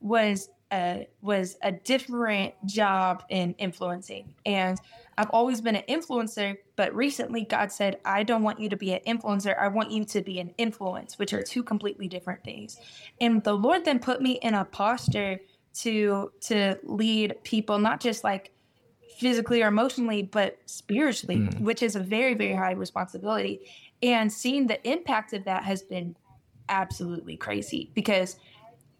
[0.00, 4.78] was a was a different job in influencing and
[5.16, 8.92] i've always been an influencer but recently god said i don't want you to be
[8.92, 12.78] an influencer i want you to be an influence which are two completely different things
[13.20, 15.38] and the lord then put me in a posture
[15.72, 18.52] to to lead people not just like
[19.18, 21.60] physically or emotionally, but spiritually, mm.
[21.60, 23.60] which is a very, very high responsibility.
[24.02, 26.14] And seeing the impact of that has been
[26.68, 28.36] absolutely crazy because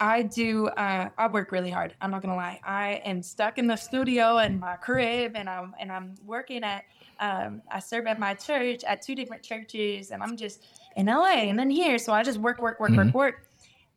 [0.01, 0.69] I do.
[0.69, 1.95] Uh, I work really hard.
[2.01, 2.61] I'm not gonna lie.
[2.65, 6.85] I am stuck in the studio in my crib, and I'm and I'm working at.
[7.21, 11.49] Um, I serve at my church at two different churches, and I'm just in LA
[11.49, 11.99] and then here.
[11.99, 13.07] So I just work, work, work, mm-hmm.
[13.07, 13.49] work, work.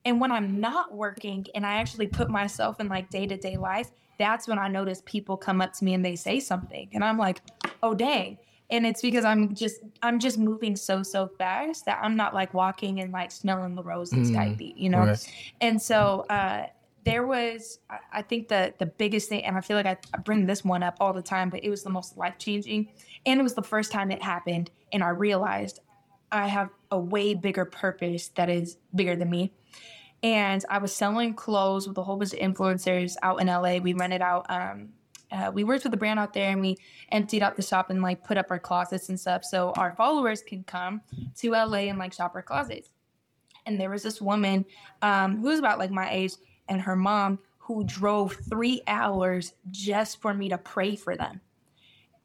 [0.06, 3.58] And when I'm not working, and I actually put myself in like day to day
[3.58, 6.90] life, that's when I notice people come up to me and they say something.
[6.94, 7.42] And I'm like,
[7.82, 8.38] oh, dang.
[8.70, 12.54] And it's because I'm just I'm just moving so so fast that I'm not like
[12.54, 15.00] walking and like smelling the roses mm, type beat, you know.
[15.00, 15.34] Right.
[15.60, 16.68] And so uh,
[17.04, 17.80] there was
[18.14, 20.84] I think the the biggest thing, and I feel like I, I bring this one
[20.84, 22.88] up all the time, but it was the most life changing,
[23.26, 25.82] and it was the first time it happened, and I realized
[26.32, 29.52] I have a way bigger purpose that is bigger than me
[30.24, 33.78] and I was selling clothes with a whole bunch of influencers out in LA.
[33.78, 34.90] We rented out, um,
[35.32, 36.78] uh, we worked with a brand out there and we
[37.12, 40.44] emptied out the shop and like put up our closets and stuff so our followers
[40.44, 41.02] can come
[41.38, 42.90] to LA and like shop our closets.
[43.66, 44.66] And there was this woman
[45.02, 46.34] um, who was about like my age
[46.68, 51.42] and her mom who drove three hours just for me to pray for them.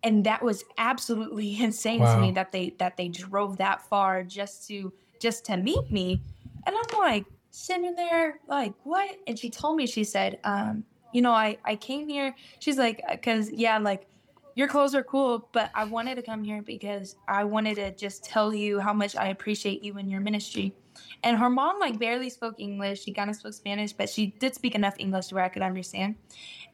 [0.02, 2.14] And that was absolutely insane wow.
[2.14, 6.20] to me that they that they drove that far just to just to meet me.
[6.66, 7.24] And I'm like,
[7.56, 11.74] sitting there like what and she told me she said um you know i i
[11.74, 14.06] came here she's like because yeah like
[14.56, 18.24] your clothes are cool, but I wanted to come here because I wanted to just
[18.24, 20.74] tell you how much I appreciate you and your ministry.
[21.22, 23.02] And her mom like barely spoke English.
[23.04, 26.16] She kind of spoke Spanish, but she did speak enough English where I could understand.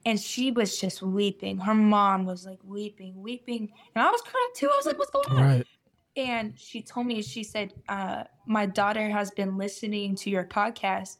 [0.07, 1.59] And she was just weeping.
[1.59, 4.71] Her mom was like weeping, weeping, and I was crying too.
[4.73, 5.67] I was like, "What's going on?" Right.
[6.17, 11.17] And she told me, she said, uh, "My daughter has been listening to your podcast,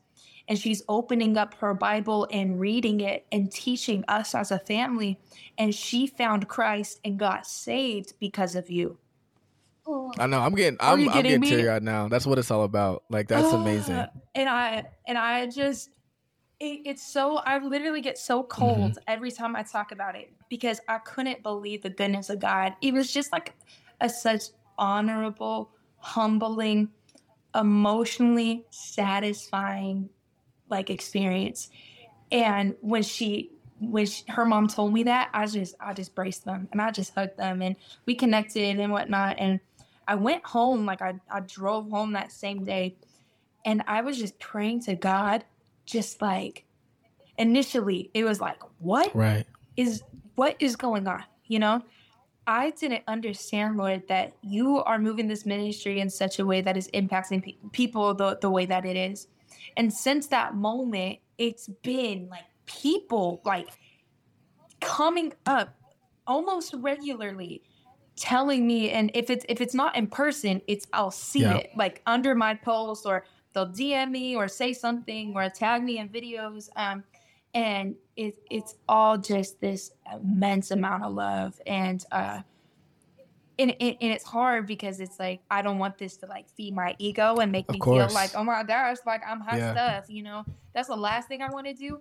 [0.49, 5.19] and she's opening up her Bible and reading it and teaching us as a family.
[5.57, 8.99] And she found Christ and got saved because of you.
[10.19, 10.41] I know.
[10.41, 10.77] I'm getting.
[10.81, 11.49] I'm, you I'm getting me?
[11.51, 12.09] teary eyed now.
[12.09, 13.03] That's what it's all about.
[13.09, 13.97] Like that's amazing.
[13.97, 15.91] Uh, And I and I just
[16.61, 18.99] it, it's so I literally get so cold Mm-hmm.
[19.09, 22.75] every time I talk about it because I couldn't believe the goodness of God.
[22.81, 23.55] It was just like
[24.01, 24.43] a such
[24.83, 26.89] honorable, humbling,
[27.55, 30.11] emotionally satisfying
[30.69, 31.71] like experience.
[32.33, 36.45] And when she when she, her mom told me that, I just I just braced
[36.45, 39.37] them and I just hugged them and we connected and whatnot.
[39.39, 39.61] And
[40.09, 42.97] I went home like I I drove home that same day,
[43.65, 45.45] and I was just praying to God,
[45.87, 46.65] just like
[47.39, 49.47] initially it was like what Right.
[49.77, 50.03] is
[50.35, 51.83] what is going on you know
[52.47, 56.77] i didn't understand lord that you are moving this ministry in such a way that
[56.77, 59.29] is impacting pe- people the, the way that it is
[59.77, 63.69] and since that moment it's been like people like
[64.81, 65.75] coming up
[66.27, 67.63] almost regularly
[68.17, 71.57] telling me and if it's if it's not in person it's i'll see Yeah.
[71.59, 73.25] it like under my post or
[73.55, 77.03] they'll dm me or say something or tag me in videos um
[77.55, 82.41] and it, it's all just this immense amount of love and uh
[83.59, 86.75] and, and, and it's hard because it's like i don't want this to like feed
[86.75, 88.07] my ego and make Of me course.
[88.07, 89.73] feel like oh my gosh like i'm hot Yeah.
[89.73, 90.45] stuff you know?
[90.75, 92.01] That's the last thing i want to do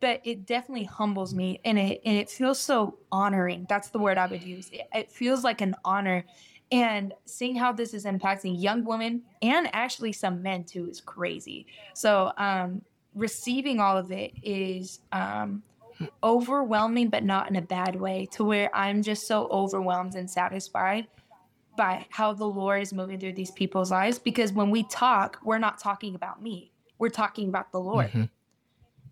[0.00, 3.66] but it definitely humbles me and it and it feels so honoring.
[3.68, 4.68] That's the word i would use.
[4.72, 6.24] It, it feels like an honor.
[6.72, 11.66] And seeing how this is impacting young women and actually some men too is crazy.
[11.94, 12.82] So um
[13.14, 15.62] receiving all of it is um
[16.24, 21.06] overwhelming but not in a bad way to where i'm just so overwhelmed and satisfied
[21.76, 25.58] by how the lord is moving through these people's lives because when we talk we're
[25.58, 26.72] not talking about me.
[26.98, 28.10] We're talking about the lord.
[28.12, 28.30] Mhm.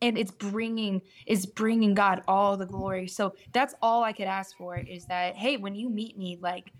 [0.02, 3.06] and it's bringing is bringing god all the glory.
[3.06, 6.72] So that's all i could ask for is that hey when you meet me like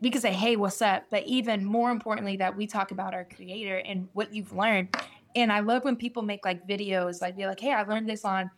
[0.00, 1.04] we could say hey what's up?
[1.10, 4.96] But even more importantly that we talk about our creator and what you've learned
[5.34, 8.24] and i love when people make like videos like be like hey i learned this
[8.24, 8.50] on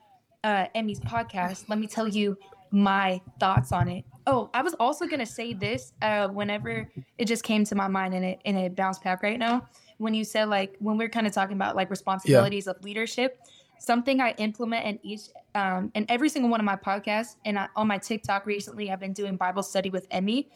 [0.46, 1.68] uh Emy's podcast.
[1.68, 2.38] Let me tell you
[2.70, 4.04] my thoughts on it.
[4.26, 8.14] Oh i was also to say this uh whenever it just came to my mind
[8.14, 9.66] and it and it bounced back right now
[9.98, 13.40] when you said like when we're kind of talking about like responsibilities of leadership
[13.78, 15.22] something i implement in each
[15.54, 19.00] um in every single one of my podcasts and I, on my tiktok recently i've
[19.00, 20.48] been doing bible study with emmy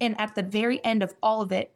[0.00, 1.70] and at the very end of all of it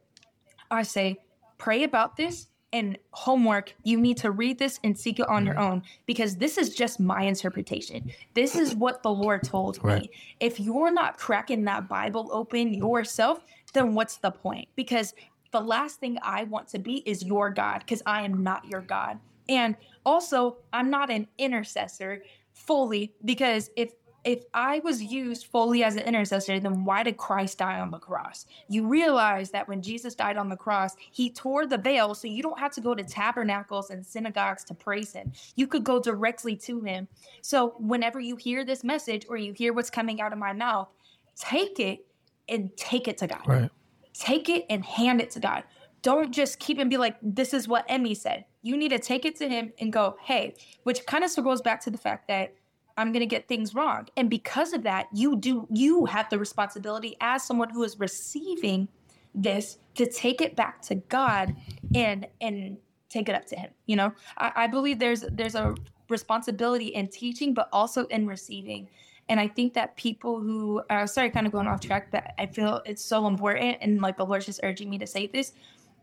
[0.71, 1.19] i say
[1.59, 5.55] pray about this and homework you need to read this and seek it on your
[5.55, 5.73] mm-hmm.
[5.73, 8.11] own because this is just my interpretation.
[8.33, 10.01] This is what the lord told Right.
[10.01, 10.09] me
[10.39, 13.39] if you're not cracking that bible open yourself
[13.73, 14.67] then what's the point?
[14.75, 15.13] Because
[15.51, 18.81] the last thing i want to be is your god because i am not your
[18.81, 19.19] god.
[19.47, 23.91] And also i'm not an intercessor fully because if
[24.23, 27.99] if I was used fully as an intercessor, then why did Christ die on the
[27.99, 28.45] cross?
[28.69, 32.41] You realize that when Jesus died on the cross, he tore the veil so you
[32.41, 35.33] don't have to go to tabernacles and synagogues to praise him.
[35.55, 37.07] You could go directly to him.
[37.41, 40.87] So whenever you hear this message or you hear what's coming out of my mouth,
[41.35, 42.05] take it
[42.47, 43.71] and take it to God Right.
[44.13, 45.63] take it and hand it to God.
[46.01, 48.45] Don't just keep and be like, this is what Emy said.
[48.61, 51.81] You need to take it to him and go, hey, which kind of goes back
[51.81, 52.53] to the fact that
[52.97, 54.07] I'm going to get things wrong.
[54.17, 58.87] And because of that, you do, you have the responsibility as someone who is receiving
[59.33, 61.55] this to take it back to God
[61.95, 62.77] and, and
[63.09, 63.71] take it up to him.
[63.87, 65.75] You know, I, I believe there's, there's a
[66.09, 68.89] responsibility in teaching, but also in receiving.
[69.29, 72.45] And I think that people who, uh, sorry, kind of going off track, but I
[72.45, 73.77] feel it's so important.
[73.81, 75.53] And like the Lord's just urging me to say this.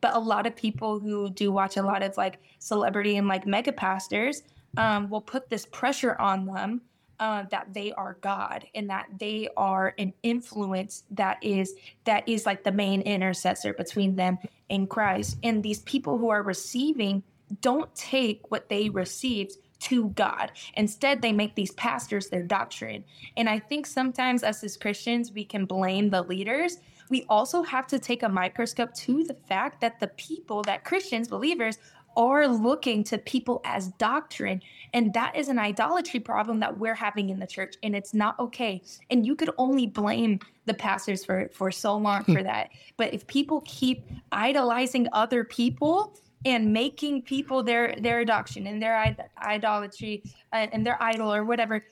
[0.00, 3.46] But a lot of people who do watch a lot of like celebrity and like
[3.46, 4.42] mega pastors
[4.76, 6.82] um, will put this pressure on them
[7.20, 12.46] uh, that they are God and that they are an influence that is that is
[12.46, 14.38] like the main intercessor between them
[14.70, 15.36] and Christ.
[15.42, 17.22] And these people who are receiving
[17.60, 20.52] don't take what they received to God.
[20.74, 23.04] Instead, they make these pastors their doctrine.
[23.36, 26.78] And I think sometimes us as Christians, we can blame the leaders.
[27.08, 31.28] We also have to take a microscope to the fact that the people, that Christians,
[31.28, 31.78] believers,
[32.16, 34.60] are looking to people as doctrine
[34.92, 38.38] And that is an idolatry problem that we're having in the church, and it's not
[38.38, 38.82] okay.
[39.10, 42.70] And you could only blame the pastors for for so long for that.
[42.96, 49.16] But if people keep idolizing other people and making people their their adoption and their
[49.38, 51.84] idolatry uh, and their idol or whatever,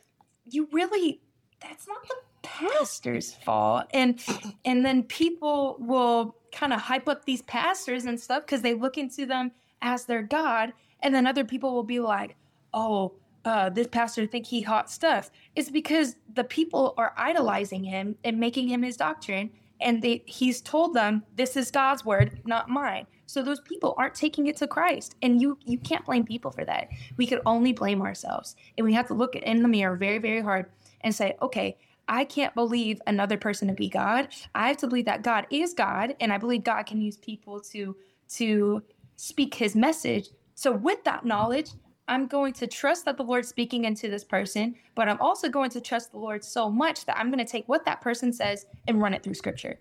[0.44, 1.20] you really
[1.60, 3.86] that's not the pastor's fault.
[3.92, 4.20] And
[4.64, 8.98] and then people will kind of hype up these pastors and stuff because they look
[8.98, 9.52] into them
[9.82, 12.36] as their god, and then other people will be like,
[12.74, 13.14] "Oh,
[13.44, 18.38] uh, this pastor think he hot stuff." It's because the people are idolizing him and
[18.38, 19.50] making him his doctrine,
[19.80, 23.06] and they he's told them this is God's word, not mine.
[23.26, 26.64] So those people aren't taking it to Christ, and you you can't blame people for
[26.64, 26.88] that.
[27.16, 30.40] We could only blame ourselves, and we have to look in the mirror very very
[30.40, 30.66] hard
[31.02, 31.76] and say, okay,
[32.08, 34.28] I can't believe another person to be God.
[34.54, 37.60] I have to believe that God is God, and I believe God can use people
[37.72, 37.94] to
[38.30, 38.82] to
[39.18, 40.28] speak His message.
[40.54, 41.70] So with that knowledge,
[42.06, 45.70] I'm going to trust that the Lord's speaking into this person, but I'm also going
[45.70, 48.64] to trust the Lord so much that I'm going to take what that person says
[48.86, 49.78] and run it through Scripture.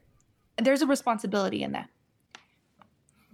[0.62, 1.90] There's a responsibility in that.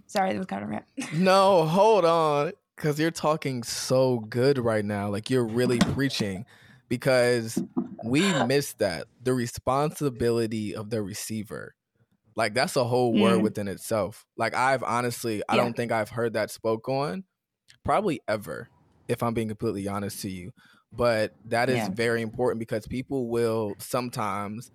[0.06, 0.84] Sorry, that was kind of rant.
[1.14, 5.08] no, hold on, because you're talking so good right now.
[5.08, 6.44] Like you're really preaching
[6.88, 7.60] because
[8.04, 11.74] we miss that the responsibility of the receiver.
[12.36, 13.42] Like that's a whole word mm.
[13.42, 14.26] within itself.
[14.36, 17.24] Like I've honestly, I don't think I've heard that spoke on
[17.84, 18.68] probably ever,
[19.08, 20.52] if I'm being completely honest to you.
[20.92, 21.88] But that is yeah.
[21.90, 24.70] very important because people will sometimes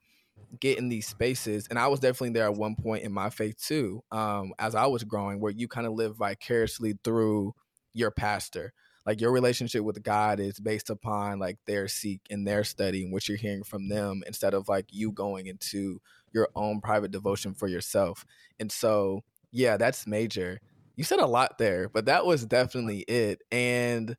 [0.60, 3.56] get in these spaces and i was definitely there at one point in my faith
[3.64, 7.54] too um, as i was growing where you kind of live vicariously through
[7.94, 8.74] your pastor
[9.06, 13.12] like your relationship with God is based upon like their seek and their study and
[13.12, 16.00] what you're hearing from them instead of like you going into
[16.34, 18.26] your own private devotion for yourself.
[18.60, 20.60] And so, yeah, that's major.
[20.96, 23.42] You said a lot there, but that was definitely it.
[23.52, 24.16] And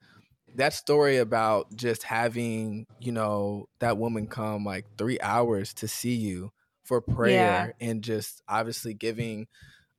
[0.57, 6.15] that story about just having, you know, that woman come like three hours to see
[6.15, 6.53] you
[6.85, 7.87] for prayer yeah.
[7.87, 9.47] and just obviously giving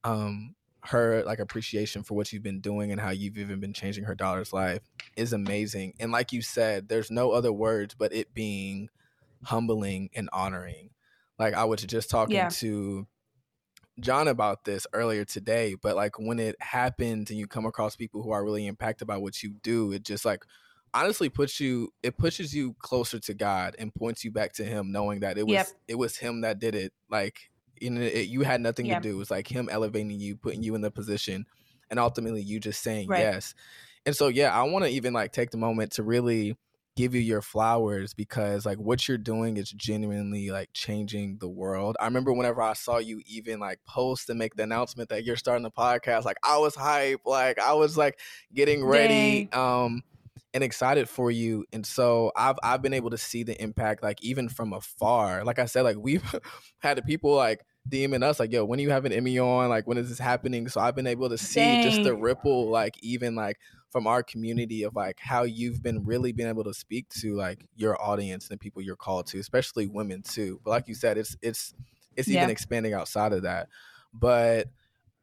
[0.03, 4.03] um her like appreciation for what you've been doing and how you've even been changing
[4.03, 4.82] her daughter's life
[5.16, 5.93] is amazing.
[5.99, 8.89] And like you said, there's no other words but it being
[9.43, 10.89] humbling and honoring.
[11.41, 12.49] Like I was just talking yeah.
[12.49, 13.07] to
[13.99, 18.21] John about this earlier today, but like when it happens and you come across people
[18.21, 20.45] who are really impacted by what you do, it just like
[20.93, 24.91] honestly puts you it pushes you closer to God and points you back to him
[24.91, 25.67] knowing that it was yep.
[25.87, 26.93] it was him that did it.
[27.09, 28.99] Like you know, it, you had nothing yeah.
[28.99, 29.15] to do.
[29.15, 31.47] It was like him elevating you, putting you in the position,
[31.89, 33.19] and ultimately you just saying right.
[33.19, 33.55] yes.
[34.05, 36.55] And so, yeah, I want to even like take the moment to really
[36.95, 41.95] give you your flowers because like what you're doing is genuinely like changing the world.
[41.99, 45.37] I remember whenever I saw you even like post and make the announcement that you're
[45.37, 48.19] starting the podcast, like I was hype, like I was like
[48.53, 49.47] getting ready.
[49.51, 49.59] Dang.
[49.59, 50.03] Um
[50.53, 51.65] and excited for you.
[51.71, 55.45] And so I've I've been able to see the impact like even from afar.
[55.45, 56.35] Like I said, like we've
[56.79, 59.69] had the people like DMing us like, yo, when are you having Emy on?
[59.69, 60.67] Like, when is this happening?
[60.67, 61.83] So I've been able to see Dang.
[61.83, 63.57] just the ripple, like, even like
[63.91, 67.65] from our community of like how you've been really being able to speak to like
[67.75, 70.59] your audience and people you're called to, especially women too.
[70.63, 71.73] But like you said, it's it's
[72.15, 72.39] it's yeah.
[72.39, 73.67] even expanding outside of that.
[74.13, 74.69] But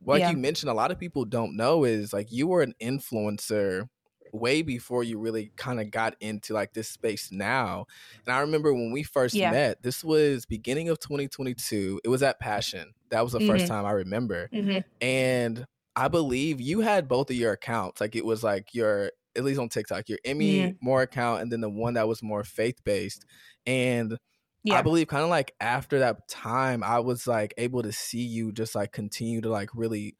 [0.04, 0.30] like yeah.
[0.30, 3.88] you mentioned, a lot of people don't know is like you were an influencer
[4.32, 7.86] way before you really kind of got into like this space now.
[8.26, 9.50] And I remember when we first yeah.
[9.50, 12.02] met, this was beginning of 2022.
[12.04, 12.92] It was at Passion.
[13.10, 13.48] That was the mm-hmm.
[13.48, 14.50] first time I remember.
[14.52, 14.80] Mm-hmm.
[15.00, 15.66] And
[15.98, 18.00] I believe you had both of your accounts.
[18.00, 20.70] Like it was like your at least on TikTok, your Emy mm-hmm.
[20.80, 23.24] Moore account and then the one that was more faith based.
[23.66, 24.16] And
[24.62, 24.78] yeah.
[24.78, 28.52] I believe kind of like after that time, I was like able to see you
[28.52, 30.14] just like continue to like really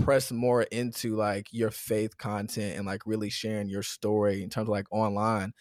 [0.00, 4.66] press more into like your faith content and like really sharing your story in terms
[4.66, 5.52] of like online.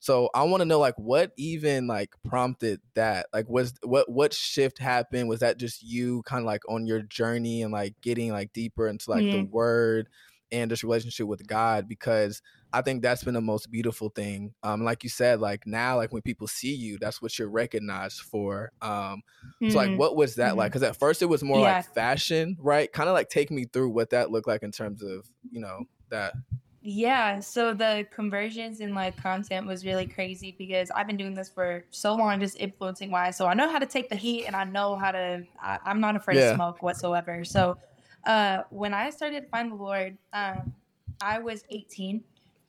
[0.00, 3.26] So I want to know like what even like prompted that?
[3.32, 5.28] Like was what what shift happened?
[5.28, 8.88] Was that just you kind of like on your journey and like getting like deeper
[8.88, 9.36] into like mm-hmm.
[9.36, 10.08] the word
[10.52, 12.40] and this relationship with God because
[12.72, 14.54] I think that's been the most beautiful thing.
[14.62, 18.20] Um, like you said, like now, like when people see you, that's what you're recognized
[18.20, 18.72] for.
[18.80, 19.22] Um,
[19.62, 19.70] mm-hmm.
[19.70, 19.98] so like, mm-hmm.
[19.98, 20.58] what was that mm-hmm.
[20.58, 20.72] like?
[20.72, 21.76] Because at first it was more yeah.
[21.76, 22.90] like fashion, right?
[22.90, 25.84] Kind of like take me through what that looked like in terms of you know
[26.10, 26.34] that.
[26.82, 31.50] Yeah, so the conversions in like content was really crazy because I've been doing this
[31.50, 33.36] for so long, just influencing wise.
[33.36, 35.44] So I know how to take the heat, and I know how to.
[35.62, 36.50] I, am not afraid yeah.
[36.50, 37.44] of smoke whatsoever.
[37.44, 37.76] So
[38.24, 40.72] uh, when I started to find the Lord, um,
[41.20, 42.22] I was 18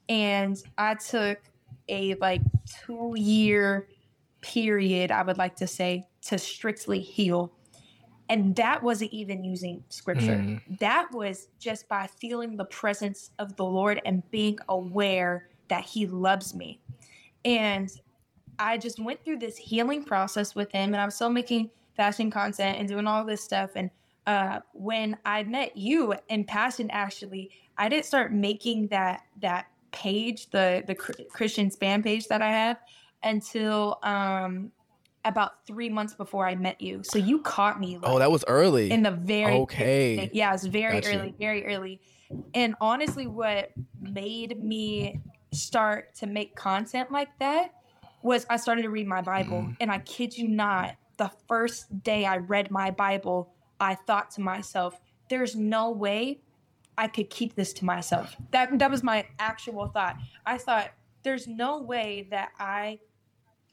[0.10, 1.40] and I took
[1.88, 2.42] a like
[2.86, 3.88] two year
[4.42, 7.52] period, I would like to say, to strictly heal.
[8.32, 10.38] And that wasn't even using scripture.
[10.38, 10.80] Mm.
[10.80, 16.08] That was just by feeling the presence of the Lord and being aware that he
[16.08, 16.80] loves me.
[17.44, 17.92] And
[18.58, 22.32] I just went through this healing process with him and I was still making fashion
[22.32, 23.72] content and doing all this stuff.
[23.76, 23.90] And
[24.26, 30.52] uh, when I met you in passion, actually, I didn't start making that that page,
[30.52, 32.78] the the Christian spam page that I have,
[33.24, 34.72] until um,
[35.24, 37.02] about three months before I met you.
[37.04, 37.98] So you caught me.
[37.98, 38.92] Like, oh, that was early.
[38.92, 40.30] In the very okay.
[40.34, 41.18] Yeah, it was very gotcha.
[41.18, 42.02] early, very early.
[42.54, 45.22] And honestly, what made me
[45.54, 47.74] start to make content like that
[48.22, 49.62] was I started to read my Bible.
[49.62, 49.78] Mm.
[49.80, 54.42] And I kid you not, the first day I read my Bible, I thought to
[54.42, 55.00] myself,
[55.30, 56.42] there's no way
[56.98, 58.36] I could keep this to myself.
[58.52, 60.18] That that was my actual thought.
[60.46, 60.92] I thought
[61.24, 63.00] there's no way that I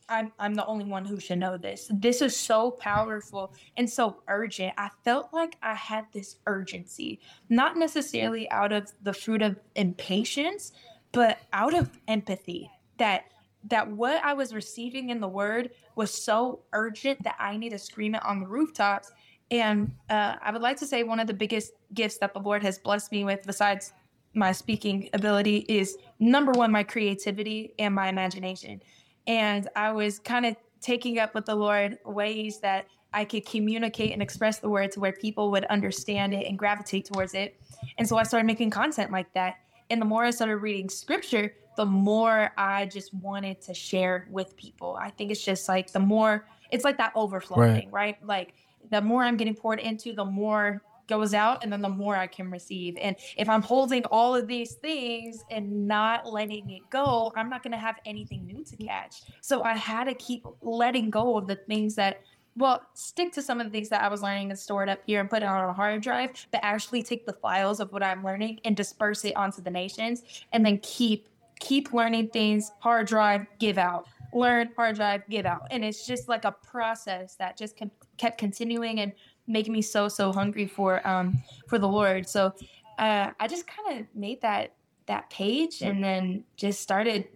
[0.09, 1.91] I'm I'm the only one who should know this.
[1.93, 4.75] This is so powerful and so urgent.
[4.79, 10.73] I felt like I had this urgency, not necessarily out of the fruit of impatience,
[11.13, 13.25] but out of empathy that
[13.65, 17.79] that what I was receiving in the word was so urgent that I need to
[17.79, 19.11] scream it on the rooftops.
[19.51, 22.63] And uh, I would like to say one of the biggest gifts that the Lord
[22.63, 23.93] has blessed me with, besides
[24.35, 28.81] my speaking ability, is number one, my creativity and my imagination.
[29.29, 34.13] And I was kind of taking up with the Lord ways that I could communicate
[34.13, 37.61] and express the word to where people would understand it and gravitate towards it.
[37.99, 39.57] And so I started making content like that.
[39.91, 44.57] And the more I started reading scripture, the more I just wanted to share with
[44.57, 44.99] people.
[45.01, 47.81] I think it's just like the more it's like that overflow right.
[47.81, 48.17] thing, right?
[48.25, 48.55] Like
[48.91, 52.27] the more I'm getting poured into, the more goes out and then the more I
[52.27, 52.97] can receive.
[53.01, 57.63] And if I'm holding all of these things and not letting it go, I'm not
[57.63, 59.23] going to have anything new to catch.
[59.41, 62.21] So I had to keep letting go of the things that
[62.57, 64.99] well, stick to some of the things that I was learning and store it up
[65.07, 68.03] here and put it on a hard drive, but actually take the files of what
[68.03, 71.29] I'm learning and disperse it onto the nations and then keep
[71.61, 74.07] keep learning things, hard drive, give out.
[74.33, 75.67] Learn, hard drive, give out.
[75.71, 77.77] And it's just like a process that just
[78.17, 79.13] kept continuing and
[79.49, 82.29] making me so so hungry for um for the Lord.
[82.29, 82.53] So
[82.99, 84.75] uh, I just kind of made that
[85.07, 87.29] that page and then just started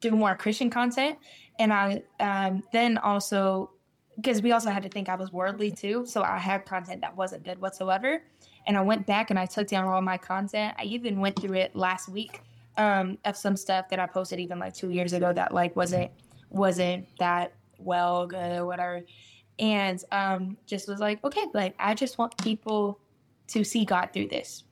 [0.00, 1.18] doing more Christian content.
[1.58, 3.70] And I um, then also
[4.16, 6.04] because we also had to think I was worldly too.
[6.06, 8.22] So I had content that wasn't good whatsoever.
[8.66, 10.74] And I went back and I took down all my content.
[10.78, 12.42] I even went through it last week
[12.76, 16.10] um, of some stuff that I posted even like two years ago that like wasn't
[16.50, 19.02] wasn't that well good or whatever.
[19.60, 22.98] And um, just was like, okay, like I just want people
[23.48, 24.64] to see God through this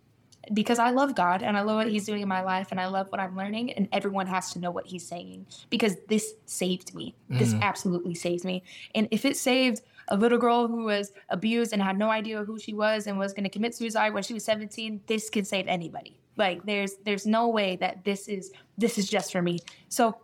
[0.54, 2.86] because I love God and I love what He's doing in my life and I
[2.86, 6.94] love what I'm learning, and everyone has to know what He's saying because this saved
[6.94, 7.14] me.
[7.30, 7.38] Mm.
[7.38, 8.62] This absolutely saved me.
[8.94, 12.58] And if it saved a little girl who was abused and had no idea who
[12.58, 15.68] she was and was going to commit suicide when she was 17, this can save
[15.68, 16.18] anybody.
[16.36, 19.58] Like there's there's no way that this is this is just for me.
[19.88, 20.16] So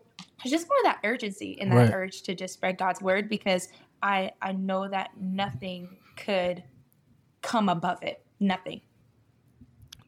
[0.43, 1.93] it's just more of that urgency and that right.
[1.93, 3.69] urge to just spread God's word because
[4.05, 6.63] I I know that nothing could
[7.41, 8.25] come above it.
[8.39, 8.83] Nothing.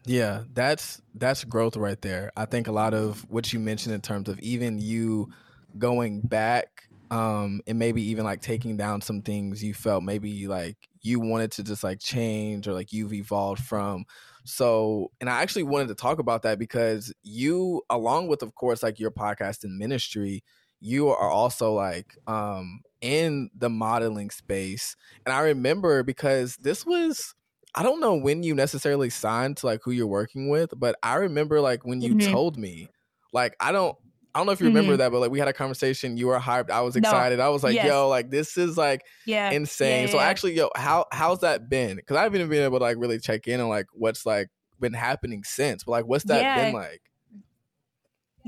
[0.04, 2.30] Yeah, that's that's growth right there.
[2.36, 5.30] I think a lot of what you mentioned in terms of even you
[5.78, 10.76] going back um and maybe even like taking down some things you felt maybe like
[11.02, 14.04] you wanted to just like change or like you've evolved from
[14.44, 18.82] so and i actually wanted to talk about that because you along with of course
[18.82, 20.42] like your podcast and ministry
[20.80, 27.34] you are also like um in the modeling space and i remember because this was
[27.78, 31.16] I don't know when you necessarily signed to like who you're working with, but I
[31.16, 32.32] remember like when you mm-hmm.
[32.32, 32.88] told me,
[33.34, 33.94] like I don't
[34.36, 34.98] I don't know if you remember mm-hmm.
[34.98, 36.18] that, but like we had a conversation.
[36.18, 36.70] You were hyped.
[36.70, 37.38] I was excited.
[37.38, 37.46] No.
[37.46, 37.86] I was like, yes.
[37.86, 39.50] "Yo, like this is like yeah.
[39.50, 41.96] insane." Yeah, yeah, so actually, yo, how how's that been?
[41.96, 44.48] Because I haven't even been able to like really check in on like what's like
[44.78, 45.84] been happening since.
[45.84, 47.00] But like, what's that been like?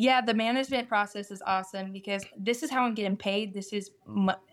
[0.00, 3.52] Yeah, the management process is awesome because this is how I'm getting paid.
[3.52, 3.90] This is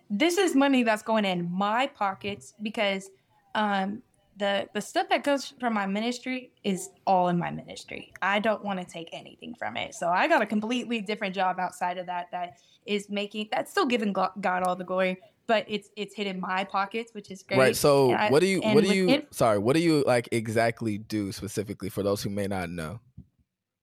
[0.09, 3.11] this is money that's going in my pockets because
[3.53, 4.01] um,
[4.37, 8.11] the the stuff that comes from my ministry is all in my ministry.
[8.23, 9.93] I don't want to take anything from it.
[9.93, 13.85] So I got a completely different job outside of that that is making that's still
[13.85, 17.59] giving God all the glory, but it's it's hitting my pockets, which is great.
[17.59, 17.75] Right.
[17.75, 20.97] So I, what do you what do you it, sorry, what do you like exactly
[20.97, 22.99] do specifically for those who may not know?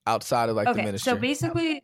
[0.06, 1.12] Outside of like okay, the ministry.
[1.12, 1.82] So basically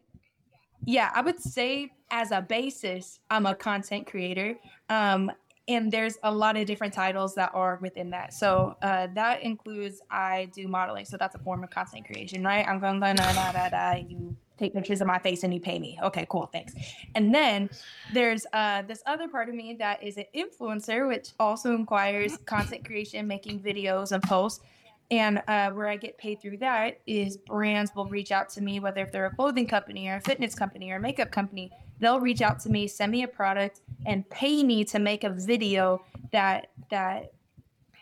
[0.85, 4.57] yeah, I would say as a basis, I'm a content creator.
[4.89, 5.31] Um,
[5.67, 8.33] and there's a lot of different titles that are within that.
[8.33, 12.67] So uh, that includes I do modeling, so that's a form of content creation, right?
[12.67, 13.95] I'm going da da da da.
[13.97, 15.99] You take pictures of my face and you pay me.
[16.03, 16.73] Okay, cool, thanks.
[17.15, 17.69] And then
[18.15, 22.87] there's uh, this other part of me that is an influencer, which also requires content
[22.87, 24.65] creation, making videos and posts.
[25.11, 28.79] And uh, where I get paid through that is brands will reach out to me,
[28.79, 32.21] whether if they're a clothing company or a fitness company or a makeup company, they'll
[32.21, 36.05] reach out to me, send me a product, and pay me to make a video
[36.33, 37.33] that that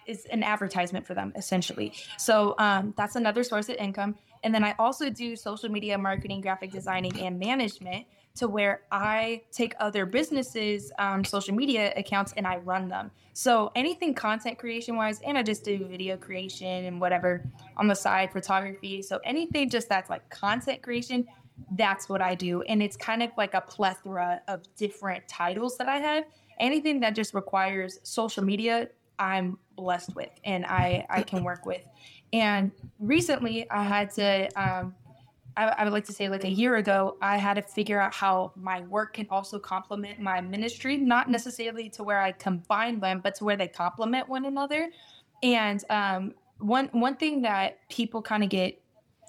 [0.07, 1.93] is an advertisement for them essentially.
[2.19, 4.17] So um, that's another source of income.
[4.43, 9.43] And then I also do social media marketing, graphic designing, and management to where I
[9.51, 13.11] take other businesses' um, social media accounts and I run them.
[13.33, 17.45] So anything content creation wise, and I just do video creation and whatever
[17.77, 19.03] on the side, photography.
[19.03, 21.27] So anything just that's like content creation,
[21.73, 22.63] that's what I do.
[22.63, 26.25] And it's kind of like a plethora of different titles that I have.
[26.59, 31.83] Anything that just requires social media, I'm blessed with and I, I can work with.
[32.33, 34.95] And recently I had to, um,
[35.57, 38.15] I, I, would like to say like a year ago, I had to figure out
[38.15, 43.21] how my work can also complement my ministry, not necessarily to where I combine them,
[43.23, 44.91] but to where they complement one another.
[45.43, 48.81] And um, one one thing that people kind of get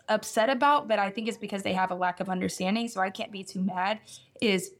[0.09, 3.09] upset about, but I think it's because they have a lack of understanding, so I
[3.09, 3.99] can't be too mad,
[4.41, 4.71] is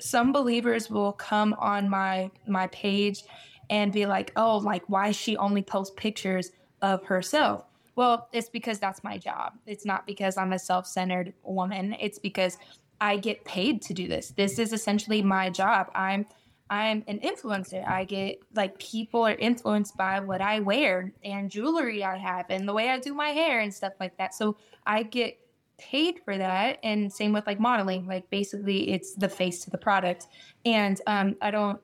[0.00, 3.22] some believers will come on my my page
[3.70, 6.50] and be like, "Oh, like why she only post pictures
[6.80, 7.64] of herself?"
[7.94, 9.54] Well, it's because that's my job.
[9.66, 11.94] It's not because I'm a self-centered woman.
[12.00, 12.58] It's because
[13.00, 14.30] I get paid to do this.
[14.30, 15.90] This is essentially my job.
[15.94, 16.26] I'm
[16.70, 17.86] I'm an influencer.
[17.86, 22.66] I get like people are influenced by what I wear and jewelry I have and
[22.66, 24.34] the way I do my hair and stuff like that.
[24.34, 25.38] So I get
[25.76, 26.78] paid for that.
[26.82, 28.06] And same with like modeling.
[28.06, 30.28] Like basically it's the face to the product.
[30.64, 31.78] And um, I don't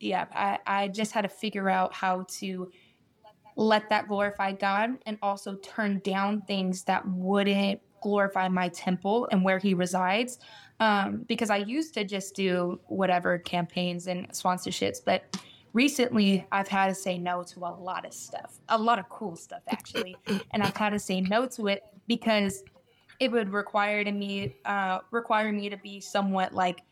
[0.00, 2.70] yeah, I, I just had to figure out how to
[3.56, 9.44] let that glorify God and also turn down things that wouldn't glorify my temple and
[9.44, 10.38] where he resides.
[10.80, 15.38] Um, because I used to just do whatever campaigns and sponsorships, but
[15.72, 19.36] recently I've had to say no to a lot of stuff, a lot of cool
[19.36, 20.16] stuff actually,
[20.50, 22.64] and I've had to say no to it because
[23.20, 26.82] it would require to me uh, require me to be somewhat like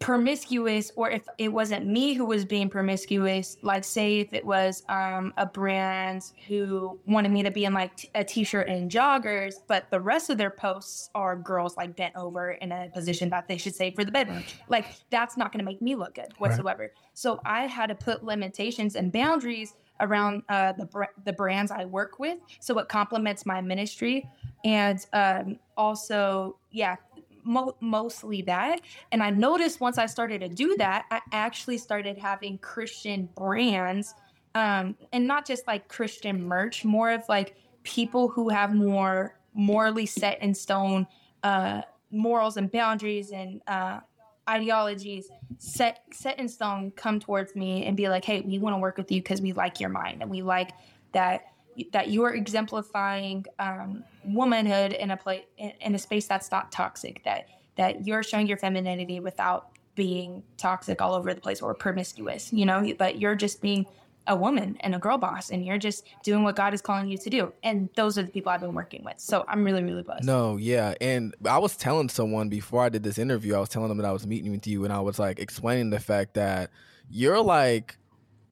[0.00, 4.82] promiscuous or if it wasn't me who was being promiscuous like say if it was
[4.88, 9.54] um, a brand who wanted me to be in like t- a t-shirt and joggers
[9.66, 13.48] but the rest of their posts are girls like bent over in a position that
[13.48, 14.42] they should save for the bedroom.
[14.68, 16.82] Like that's not going to make me look good whatsoever.
[16.82, 16.90] Right.
[17.14, 21.84] so i had to put limitations and boundaries around uh, the br- the brands I
[21.84, 24.28] work with, so it complements my ministry,
[24.64, 26.96] and um, also, yeah,
[27.44, 28.80] mo- mostly that.
[29.12, 34.14] And I noticed once I started to do that, I actually started having Christian brands,
[34.54, 40.06] um, and not just like Christian merch, more of like people who have more morally
[40.06, 41.06] set in stone
[41.42, 44.00] uh, morals and boundaries and uh,
[44.48, 45.28] ideologies
[45.58, 48.96] set set in stone come towards me and be like, "Hey, we want to work
[48.96, 50.70] with you because we like your mind and we like
[51.12, 51.53] that."
[51.92, 57.48] That you're exemplifying um, womanhood in a place in, a space that's not toxic that
[57.76, 62.66] that you're showing your femininity without being toxic all over the place or promiscuous you
[62.66, 63.86] know but you're just being
[64.26, 67.18] a woman and a girl boss and you're just doing what God is calling you
[67.18, 67.52] to do.
[67.62, 69.18] And those are the people I've been working with.
[69.18, 70.24] So I'm really, really blessed.
[70.24, 70.94] No, yeah.
[71.00, 74.06] And I was telling someone before I did this interview, I was telling them that
[74.06, 76.70] I was meeting with you and I was like explaining the fact that
[77.10, 77.96] you're like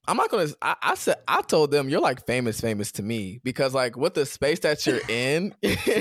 [0.09, 0.48] I'm not gonna.
[0.61, 4.14] I, I, said I told them you're like famous, famous to me because like with
[4.14, 5.55] the space that you're in,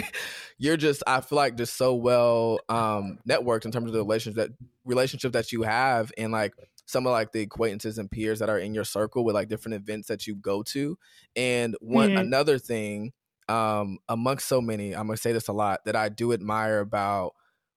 [0.58, 1.04] you're just.
[1.06, 5.34] I feel like just so well um networked in terms of the relationship that relationship
[5.34, 6.54] that you have and like
[6.88, 9.76] some of like the acquaintances and peers that are in your circle with like different
[9.76, 10.98] events that you go to.
[11.36, 12.18] And one mm-hmm.
[12.18, 13.14] another thing,
[13.48, 17.34] um, amongst so many, I'm gonna say this a lot that I do admire about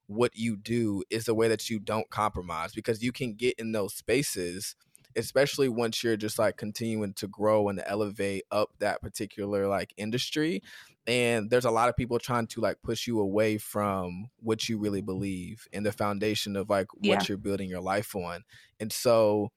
[0.07, 3.73] what you do is the way that you don't compromise because you can get in
[3.73, 4.75] those spaces
[5.17, 10.63] especially once you're just like continuing to grow and elevate up that particular like industry
[11.07, 14.79] and there's a lot of people trying to like push you away from what you
[14.79, 17.21] really believe and the foundation of like what yeah.
[17.29, 18.43] you're building your life on
[18.81, 19.51] and so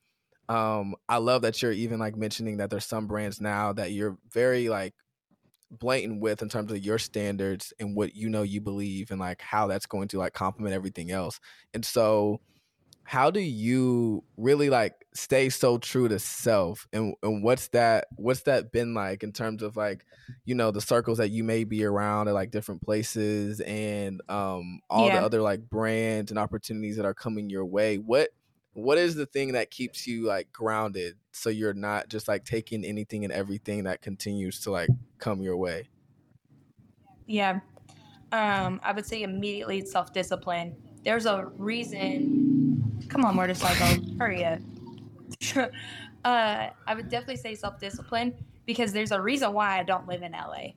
[0.50, 4.18] um i love that you're even like mentioning that there's some brands now that you're
[4.32, 4.94] very like
[5.70, 9.42] blatant with in terms of your standards and what you know you believe and like
[9.42, 11.40] how that's going to like complement everything else
[11.74, 12.40] and so
[13.08, 16.90] how do you really like stay so true to self?
[16.92, 20.06] And, and what's that what's that been like in terms of like
[20.44, 24.82] you know the circles that you may be around at like different places and um
[24.90, 25.22] all yeah.
[25.22, 27.96] the other like brands and opportunities that are coming your way?
[27.98, 28.32] What
[28.74, 32.84] what is the thing that keeps you like grounded so you're not just like taking
[32.84, 35.88] anything and everything that continues to like come your way?
[37.26, 37.62] Yeah.
[38.34, 40.76] Um i would say immediately self-discipline.
[41.06, 42.77] There's a reason
[43.10, 44.60] Come on, motorcycle, hurry up.
[45.56, 45.70] uh,
[46.26, 48.34] I would definitely say self discipline
[48.66, 50.74] because there's a reason why I don't live in LA.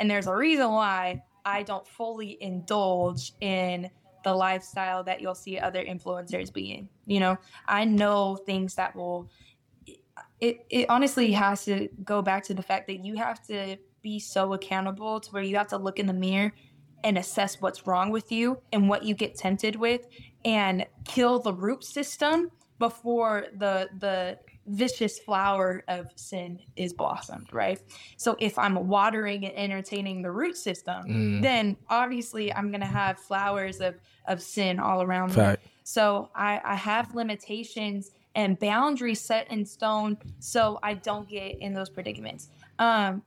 [0.00, 3.90] And there's a reason why I don't fully indulge in
[4.24, 6.88] the lifestyle that you'll see other influencers being.
[7.06, 9.30] You know, I know things that will
[10.40, 14.18] it it honestly has to go back to the fact that you have to be
[14.18, 16.52] so accountable to where you have to look in the mirror
[17.04, 20.08] and assess what's wrong with you and what you get tempted with
[20.44, 27.78] and kill the root system before the the vicious flower of sin is blossomed, right?
[28.16, 31.42] So if I'm watering and entertaining the root system, mm.
[31.42, 33.94] then obviously I'm gonna have flowers of
[34.26, 35.62] of sin all around Fact.
[35.62, 35.70] me.
[35.84, 41.74] So I, I have limitations and boundaries set in stone so I don't get in
[41.74, 42.48] those predicaments.
[42.78, 43.22] Um,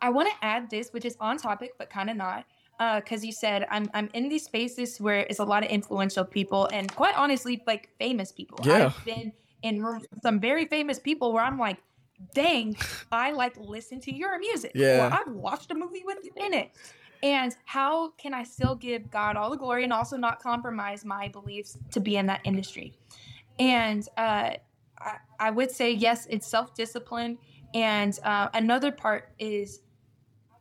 [0.00, 2.46] I want to add this, which is on topic, but kind of not
[2.78, 6.24] because uh, you said I'm I'm in these spaces where it's a lot of influential
[6.24, 8.58] people and quite honestly like famous people.
[8.64, 8.86] Yeah.
[8.86, 11.78] I've been in some very famous people where I'm like,
[12.34, 12.76] dang,
[13.12, 14.72] I like listen to your music.
[14.74, 15.06] Yeah.
[15.06, 16.70] Or I've watched a movie with you in it.
[17.22, 21.28] And how can I still give God all the glory and also not compromise my
[21.28, 22.92] beliefs to be in that industry?
[23.58, 24.50] And uh,
[24.98, 27.38] I, I would say yes, it's self discipline.
[27.72, 29.80] And uh, another part is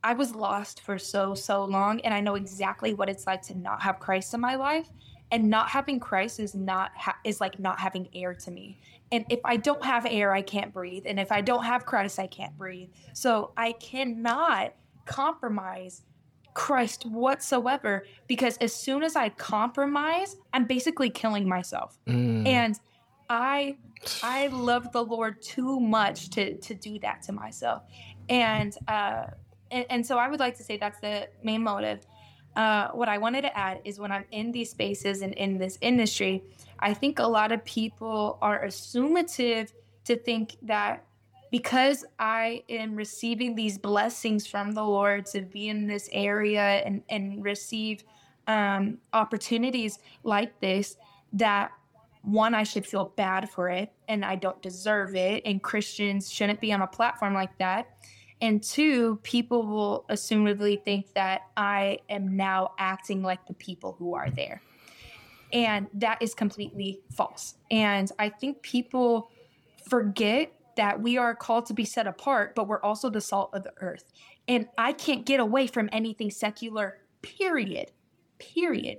[0.03, 3.57] I was lost for so, so long, and I know exactly what it's like to
[3.57, 4.89] not have Christ in my life.
[5.31, 8.79] And not having Christ is not ha- is like not having air to me.
[9.11, 11.03] And if I don't have air, I can't breathe.
[11.07, 12.89] And if I don't have Christ, I can't breathe.
[13.13, 14.73] So I cannot
[15.05, 16.03] compromise
[16.53, 21.97] Christ whatsoever because as soon as I compromise, I'm basically killing myself.
[22.07, 22.47] Mm.
[22.47, 22.79] And
[23.29, 23.77] I
[24.21, 27.83] I love the Lord too much to to do that to myself.
[28.29, 29.25] And uh
[29.74, 32.05] and, and so I would like to say that's the main motive.
[32.55, 35.78] Uh, what I wanted to add is when I'm in these spaces and in this
[35.82, 36.43] industry,
[36.80, 39.74] I think a lot of people are assumative
[40.05, 41.03] to think that
[41.49, 47.03] because I am receiving these blessings from the Lord to be in this area and,
[47.09, 48.03] and receive
[48.47, 50.97] um, opportunities like this,
[51.34, 51.71] that
[52.24, 56.61] one, I should feel bad for it and I don't deserve it, and Christians shouldn't
[56.61, 57.88] be on a platform like that.
[58.43, 64.15] And two, people will assumedly think that I am now acting like the people who
[64.15, 64.35] are mm.
[64.35, 64.61] there.
[65.53, 67.55] And that is completely false.
[67.71, 69.31] And I think people
[69.87, 73.63] forget that we are called to be set apart, but we're also the salt of
[73.63, 74.11] the earth.
[74.45, 77.91] And I can't get away from anything secular, period.
[78.39, 78.97] Period.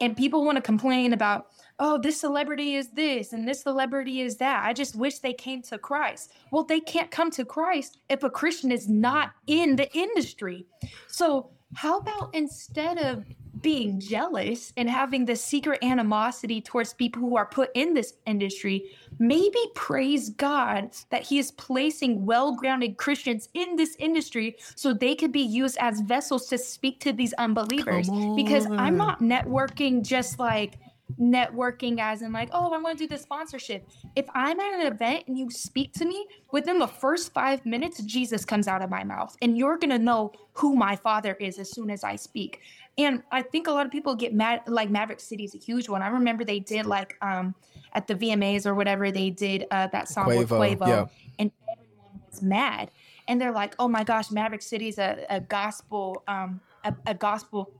[0.00, 1.48] And people want to complain about,
[1.78, 4.64] oh, this celebrity is this and this celebrity is that.
[4.64, 6.32] I just wish they came to Christ.
[6.50, 10.66] Well, they can't come to Christ if a Christian is not in the industry.
[11.06, 13.24] So, how about instead of
[13.60, 18.84] being jealous and having this secret animosity towards people who are put in this industry,
[19.18, 25.14] maybe praise God that He is placing well grounded Christians in this industry so they
[25.14, 28.08] could be used as vessels to speak to these unbelievers.
[28.36, 30.78] Because I'm not networking just like,
[31.20, 33.88] networking as in like, oh, I want to do this sponsorship.
[34.16, 38.02] If I'm at an event and you speak to me, within the first five minutes,
[38.02, 39.36] Jesus comes out of my mouth.
[39.40, 42.60] And you're gonna know who my father is as soon as I speak.
[42.98, 45.88] And I think a lot of people get mad like Maverick City is a huge
[45.88, 46.02] one.
[46.02, 47.54] I remember they did like um
[47.92, 51.06] at the VMAs or whatever, they did uh, that song Quavo, with Quavo yeah.
[51.38, 52.90] and everyone was mad.
[53.28, 57.14] And they're like, oh my gosh, Maverick City is a, a gospel um a, a
[57.14, 57.72] gospel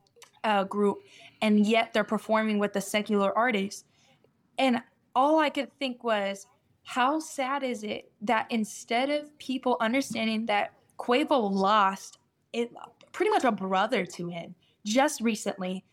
[0.47, 0.99] uh, group
[1.47, 3.85] and yet they're performing with the secular artists.
[4.59, 4.83] And
[5.15, 6.49] all I could think was,
[6.83, 12.19] how sad is it that instead of people understanding that Quavo lost
[12.53, 12.73] it,
[13.13, 15.85] pretty much a brother to him just recently,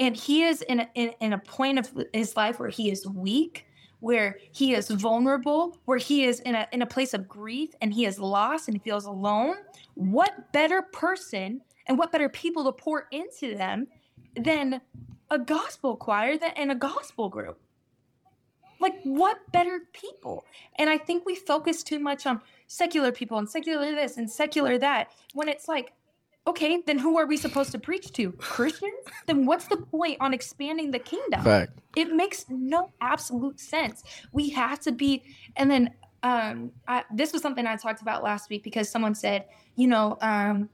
[0.00, 3.06] and he is in a, in, in a point of his life where he is
[3.06, 3.66] weak,
[4.00, 7.92] where he is vulnerable, where he is in a in a place of grief and
[7.92, 9.56] he is lost and he feels alone.
[9.94, 13.88] What better person and what better people to pour into them
[14.36, 14.80] than
[15.30, 17.58] a gospel choir and a gospel group.
[18.78, 20.44] Like, what better people?
[20.76, 24.76] And I think we focus too much on secular people and secular this and secular
[24.78, 25.92] that when it's like,
[26.46, 28.32] okay, then who are we supposed to preach to?
[28.32, 28.92] Christians?
[29.26, 31.42] then what's the point on expanding the kingdom?
[31.42, 31.72] Fact.
[31.96, 34.04] It makes no absolute sense.
[34.32, 35.24] We have to be,
[35.56, 35.90] and then
[36.22, 40.18] um, I, this was something I talked about last week because someone said, you know,
[40.20, 40.68] um,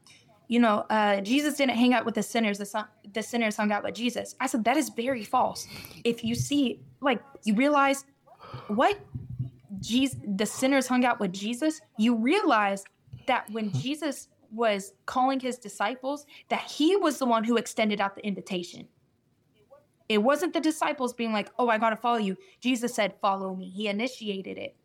[0.53, 2.59] you know, uh, Jesus didn't hang out with the sinners.
[2.59, 4.35] The, son- the sinners hung out with Jesus.
[4.39, 5.67] I said, that is very false.
[6.05, 8.05] If you see, like, you realize
[8.69, 9.01] what
[9.81, 12.85] Jesus, the sinners hung out with Jesus, you realize
[13.27, 18.15] that when Jesus was calling his disciples, that he was the one who extended out
[18.15, 18.87] the invitation.
[20.11, 22.37] It wasn't the disciples being like, oh, I got to follow you.
[22.61, 23.71] Jesus said, follow me.
[23.71, 24.77] He initiated it.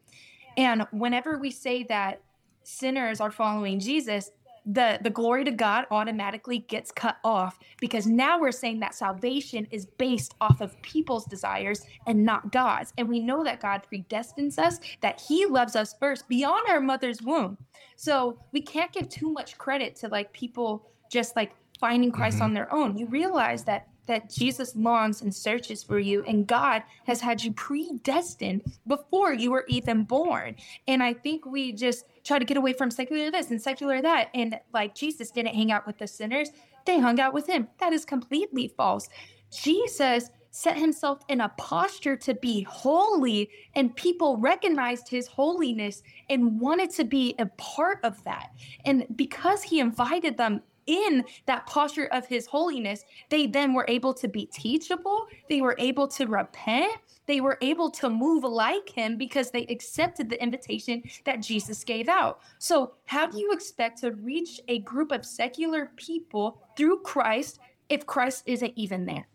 [0.55, 2.21] And whenever we say that
[2.63, 4.31] sinners are following Jesus,
[4.67, 9.65] the the glory to God automatically gets cut off because now we're saying that salvation
[9.71, 12.93] is based off of people's desires and not God's.
[12.97, 17.21] And we know that God predestines us, that he loves us first beyond our mother's
[17.21, 17.57] womb.
[17.95, 22.45] So we can't give too much credit to like people just like finding Christ mm-hmm.
[22.45, 22.97] on their own.
[22.97, 27.51] You realize that that Jesus longs and searches for you, and God has had you
[27.51, 30.55] predestined before you were even born.
[30.87, 34.29] And I think we just try to get away from secular this and secular that.
[34.33, 36.49] And like Jesus didn't hang out with the sinners,
[36.85, 37.67] they hung out with him.
[37.79, 39.09] That is completely false.
[39.51, 46.59] Jesus set himself in a posture to be holy, and people recognized his holiness and
[46.59, 48.49] wanted to be a part of that.
[48.83, 54.13] And because he invited them in that posture of his holiness, they then were able
[54.15, 56.91] to be teachable, they were able to repent,
[57.27, 62.07] they were able to move like him because they accepted the invitation that Jesus gave
[62.07, 62.39] out.
[62.57, 67.59] So, how do you expect to reach a group of secular people through Christ
[67.89, 69.27] if Christ isn't even there?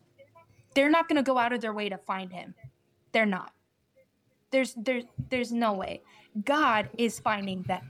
[0.75, 2.55] They're not going to go out of their way to find him.
[3.13, 3.53] They're not.
[4.51, 6.03] There's there's there's no way.
[6.45, 7.83] God is finding them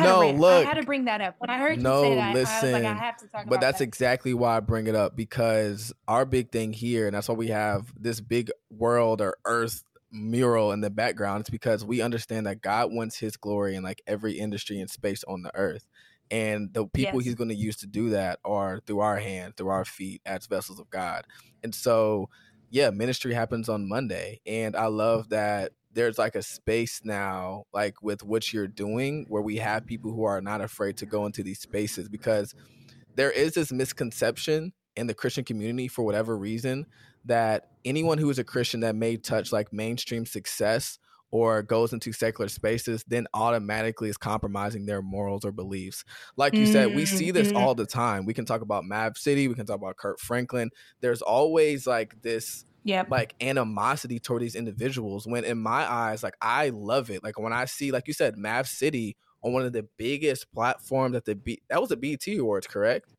[0.00, 0.66] no, look.
[0.66, 2.34] I had to bring that up when I heard no, you say that.
[2.34, 3.84] Listen, I, like, I have to talk but that's that.
[3.84, 7.48] exactly why I bring it up because our big thing here, and that's why we
[7.48, 11.40] have this big world or Earth mural in the background.
[11.40, 15.24] It's because we understand that God wants His glory in like every industry and space
[15.24, 15.86] on the earth,
[16.30, 17.26] and the people yes.
[17.26, 20.46] He's going to use to do that are through our hand, through our feet, as
[20.46, 21.26] vessels of God.
[21.62, 22.28] And so,
[22.70, 28.02] yeah, ministry happens on Monday, and I love that there's like a space now like
[28.02, 31.42] with what you're doing where we have people who are not afraid to go into
[31.42, 32.54] these spaces because
[33.14, 36.86] there is this misconception in the Christian community for whatever reason
[37.24, 40.98] that anyone who is a Christian that may touch like mainstream success
[41.30, 46.04] or goes into secular spaces then automatically is compromising their morals or beliefs.
[46.36, 46.72] Like you mm-hmm.
[46.72, 47.56] said, we see this mm-hmm.
[47.56, 48.26] all the time.
[48.26, 50.70] We can talk about Mav City, we can talk about Kirk Franklin.
[51.00, 56.36] There's always like this yeah like animosity toward these individuals when in my eyes like
[56.40, 59.72] i love it like when i see like you said mav city on one of
[59.72, 63.14] the biggest platforms that the B- that was the bt awards correct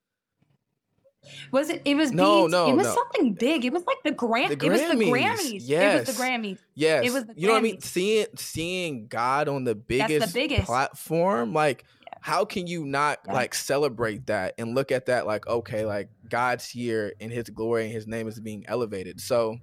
[1.51, 1.81] was it?
[1.85, 2.67] It was no, no.
[2.67, 2.93] It was no.
[2.93, 3.65] something big.
[3.65, 4.49] It was like the Gram.
[4.49, 4.65] The Grammys.
[4.65, 5.61] It was the Grammys.
[5.65, 5.93] Yes.
[5.93, 6.57] It was the Grammys.
[6.75, 7.05] Yes.
[7.05, 7.81] It was the You know what I mean?
[7.81, 10.65] Seeing seeing God on the biggest, the biggest.
[10.65, 11.85] platform, like.
[12.23, 13.33] How can you not yeah.
[13.33, 17.83] like celebrate that and look at that like okay, like God's here and his glory
[17.83, 19.19] and his name is being elevated.
[19.19, 19.57] So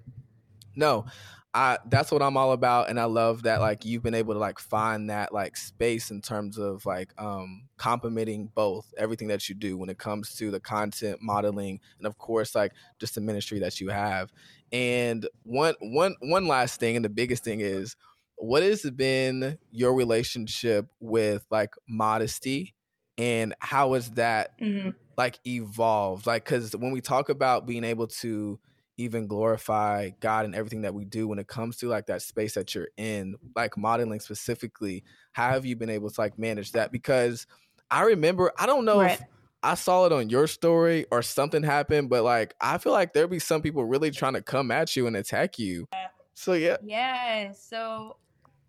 [0.77, 1.07] no,
[1.55, 4.39] I that's what I'm all about and I love that like you've been able to
[4.39, 9.55] like find that like space in terms of like um complementing both everything that you
[9.55, 13.61] do when it comes to the content modeling and of course like just the ministry
[13.61, 14.31] that you have.
[14.71, 17.97] And one one one last thing and the biggest thing is
[18.41, 22.75] what has been your relationship with like modesty
[23.19, 24.91] and how has that mm-hmm.
[25.17, 26.27] like evolved?
[26.27, 28.59] Like because when we talk about being able to
[28.97, 32.53] even glorify god and everything that we do when it comes to like that space
[32.53, 36.93] that you're in like modeling specifically how have you been able to like manage that?
[36.93, 37.47] Because
[37.91, 39.19] i remember i don't know right.
[39.19, 39.27] if
[39.63, 43.31] i saw it on your story or something happened but like i feel like there'd
[43.31, 45.89] be some people really trying to come at you and attack you.
[46.35, 46.77] So yeah.
[46.83, 48.17] Yeah so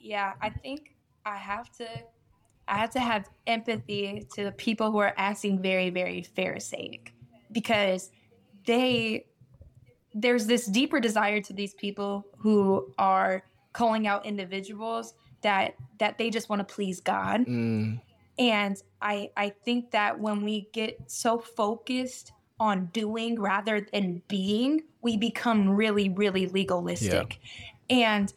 [0.01, 0.95] yeah i think
[1.25, 1.87] i have to
[2.71, 7.13] I have to have empathy to the people who are acting very, very Pharisaic
[7.51, 8.09] because
[8.65, 9.25] they
[10.13, 13.43] there's this deeper desire to these people who are
[13.73, 17.45] calling out individuals that that they just want to please God.
[17.45, 18.01] Mm.
[18.39, 24.83] And I I think that when we get so focused on doing rather than being,
[25.01, 27.39] we become really, really legalistic.
[27.89, 27.97] Yeah.
[27.97, 28.33] And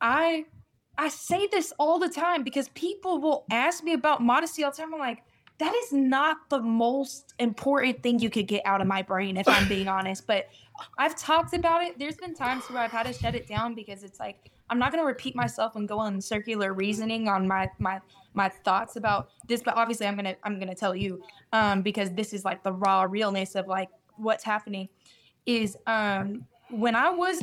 [0.00, 0.46] I
[0.98, 4.76] I say this all the time because people will ask me about modesty all the
[4.78, 4.92] time.
[4.92, 5.22] I'm like,
[5.58, 9.48] that is not the most important thing you could get out of my brain, if
[9.48, 10.26] I'm being honest.
[10.26, 10.48] But
[10.98, 11.98] I've talked about it.
[11.98, 14.92] There's been times where I've had to shut it down because it's like I'm not
[14.92, 18.00] going to repeat myself and go on circular reasoning on my my
[18.34, 19.62] my thoughts about this.
[19.62, 21.22] But obviously, I'm gonna I'm gonna tell you
[21.52, 24.88] um, because this is like the raw realness of like what's happening.
[25.46, 27.42] Is um, when I was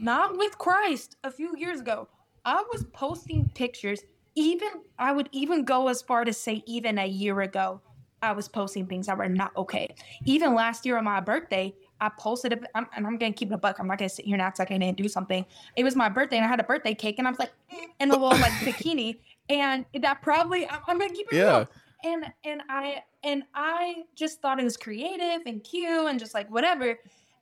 [0.00, 2.08] not with Christ a few years ago,
[2.48, 4.00] I was posting pictures.
[4.34, 4.68] Even
[4.98, 7.82] I would even go as far to say even a year ago,
[8.22, 9.94] I was posting things that were not okay.
[10.24, 13.54] Even last year on my birthday, I posted it, I'm, and I'm gonna keep it
[13.54, 13.78] a buck.
[13.78, 15.44] I'm not gonna sit here and act like I didn't do something.
[15.76, 17.52] It was my birthday, and I had a birthday cake, and I was like
[18.00, 19.18] in a little like bikini,
[19.50, 21.58] and that probably I'm, I'm gonna keep it yeah.
[21.58, 21.68] real.
[22.04, 26.50] And and I and I just thought it was creative and cute and just like
[26.50, 26.98] whatever.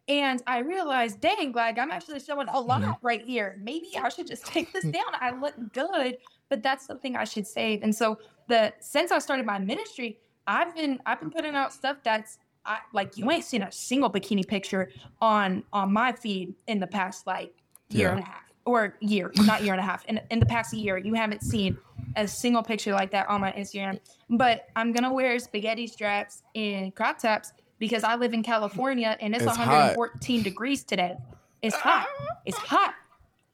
[0.09, 3.07] And I realized, dang, like I'm actually showing a lot mm-hmm.
[3.07, 3.59] right here.
[3.61, 5.05] Maybe I should just take this down.
[5.21, 7.83] I look good, but that's something I should save.
[7.83, 11.99] And so the since I started my ministry, I've been I've been putting out stuff
[12.05, 14.91] that's I, like you ain't seen a single bikini picture
[15.21, 17.55] on on my feed in the past like
[17.89, 18.13] year yeah.
[18.13, 20.05] and a half or year, not year and a half.
[20.07, 21.77] In in the past year, you haven't seen
[22.15, 23.99] a single picture like that on my Instagram.
[24.31, 29.35] But I'm gonna wear spaghetti straps and crop tops because I live in California and
[29.35, 30.45] it's, it's 114 hot.
[30.45, 31.17] degrees today.
[31.63, 32.07] It's hot.
[32.45, 32.95] It's hot.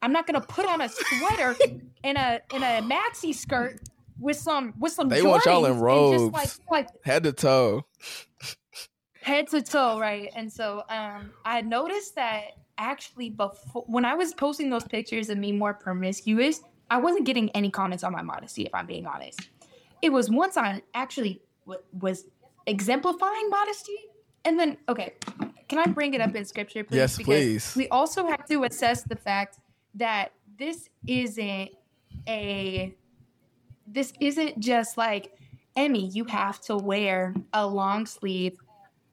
[0.03, 1.55] I'm not gonna put on a sweater
[2.05, 3.81] and a in a maxi skirt
[4.19, 5.09] with some with some.
[5.09, 7.87] They want y'all in robes, like, like head to toe,
[9.21, 10.31] head to toe, right?
[10.35, 15.39] And so um, I noticed that actually before when I was posting those pictures of
[15.39, 16.61] me more promiscuous,
[16.91, 18.65] I wasn't getting any comments on my modesty.
[18.65, 19.49] If I'm being honest,
[20.03, 22.25] it was once I actually w- was
[22.67, 23.97] exemplifying modesty,
[24.45, 25.15] and then okay,
[25.69, 26.97] can I bring it up in scripture, please?
[26.97, 27.77] Yes, because please.
[27.77, 29.59] We also have to assess the fact
[29.95, 31.71] that this isn't
[32.29, 32.95] a
[33.87, 35.37] this isn't just like
[35.77, 38.59] Emy, you have to wear a long sleeve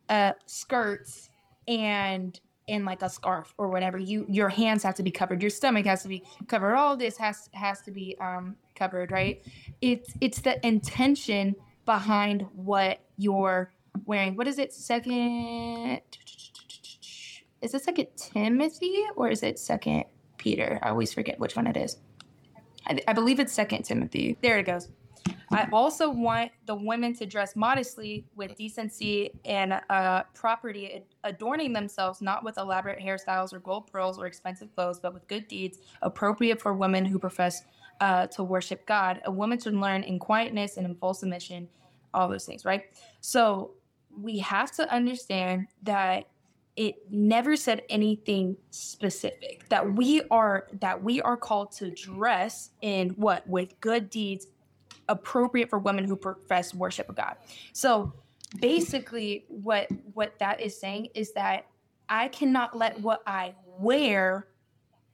[0.10, 1.30] uh skirts
[1.68, 3.98] and in like a scarf or whatever.
[3.98, 6.76] You your hands have to be covered, your stomach has to be covered.
[6.76, 9.42] All this has has to be um covered, right?
[9.82, 11.56] It's it's the intention
[11.86, 13.72] behind what you're
[14.06, 14.36] wearing.
[14.36, 14.74] What is it?
[14.74, 16.02] Second
[17.62, 20.06] is it second Timothy or is it second
[20.40, 20.80] Peter.
[20.82, 21.98] I always forget which one it is.
[22.88, 24.38] I, I believe it's Second Timothy.
[24.42, 24.90] There it goes.
[25.52, 32.22] I also want the women to dress modestly with decency and uh, property, adorning themselves
[32.22, 36.62] not with elaborate hairstyles or gold pearls or expensive clothes, but with good deeds appropriate
[36.62, 37.64] for women who profess
[38.00, 39.22] uh, to worship God.
[39.26, 41.68] A woman should learn in quietness and in full submission,
[42.14, 42.86] all those things, right?
[43.20, 43.72] So
[44.22, 46.28] we have to understand that
[46.76, 53.10] it never said anything specific that we are that we are called to dress in
[53.10, 54.48] what with good deeds
[55.10, 57.36] appropriate for women who profess worship of God.
[57.74, 58.14] So
[58.62, 61.66] basically what what that is saying is that
[62.08, 64.48] I cannot let what I wear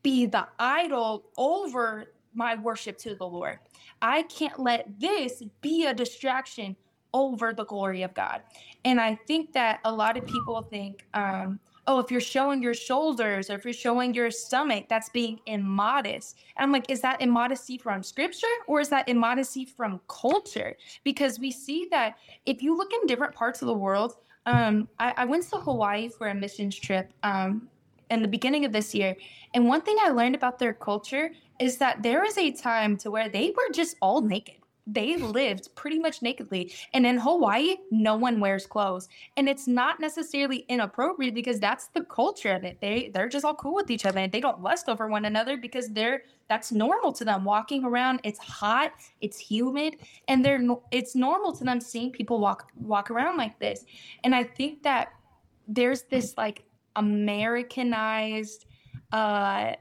[0.03, 3.59] be the idol over my worship to the Lord.
[4.01, 6.75] I can't let this be a distraction
[7.15, 8.41] over the glory of God.
[8.83, 12.73] And I think that a lot of people think, um, oh, if you're showing your
[12.73, 16.37] shoulders or if you're showing your stomach, that's being immodest.
[16.57, 20.75] And I'm like, is that immodesty from scripture or is that immodesty from culture?
[21.05, 25.13] Because we see that if you look in different parts of the world, um, I,
[25.17, 27.67] I, went to Hawaii for a missions trip um,
[28.11, 29.15] in the beginning of this year.
[29.55, 33.09] And one thing I learned about their culture is that there was a time to
[33.09, 34.57] where they were just all naked
[34.87, 36.71] they lived pretty much nakedly.
[36.93, 39.09] And in Hawaii, no one wears clothes.
[39.35, 42.79] And it's not necessarily inappropriate because that's the culture of it.
[42.81, 45.57] They they're just all cool with each other and they don't lust over one another
[45.57, 47.43] because they're that's normal to them.
[47.43, 50.61] Walking around, it's hot, it's humid, and they're
[50.91, 53.85] it's normal to them seeing people walk walk around like this.
[54.23, 55.09] And I think that
[55.67, 56.63] there's this like
[56.95, 58.65] Americanized
[59.11, 59.73] uh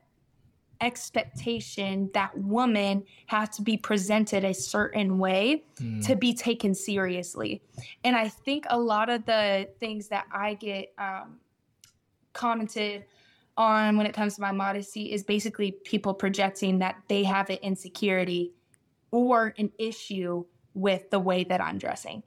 [0.85, 6.07] expectation that women have to be presented a certain way mm.
[6.07, 7.63] to be taken seriously.
[8.05, 11.41] And I think a lot of the things that I get um,
[12.35, 13.05] commented
[13.57, 17.59] on when it comes to my modesty is basically people projecting that they have an
[17.63, 18.53] insecurity
[19.11, 22.23] or an issue with the way that I'm dressing.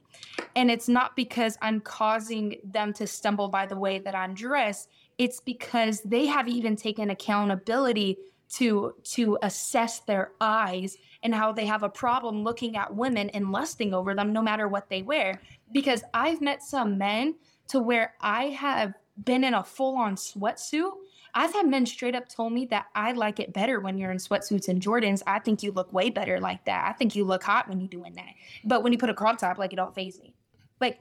[0.56, 4.88] And it's not because I'm causing them to stumble by the way that I'm dressed,
[5.18, 8.16] it's because they have even taken accountability
[8.50, 13.52] to to assess their eyes and how they have a problem looking at women and
[13.52, 15.40] lusting over them no matter what they wear.
[15.72, 17.34] Because i've met some men
[17.68, 18.94] to where i have
[19.24, 20.92] been in a full-on sweatsuit.
[21.34, 24.18] I've had men straight up told me that i like it better when you're in
[24.18, 25.22] sweatsuits and jordans.
[25.26, 26.88] I think you look way better like that.
[26.88, 28.30] I think you look hot when you're doing that.
[28.64, 30.34] But when you put a crop top like it don't phase me.
[30.80, 31.00] Like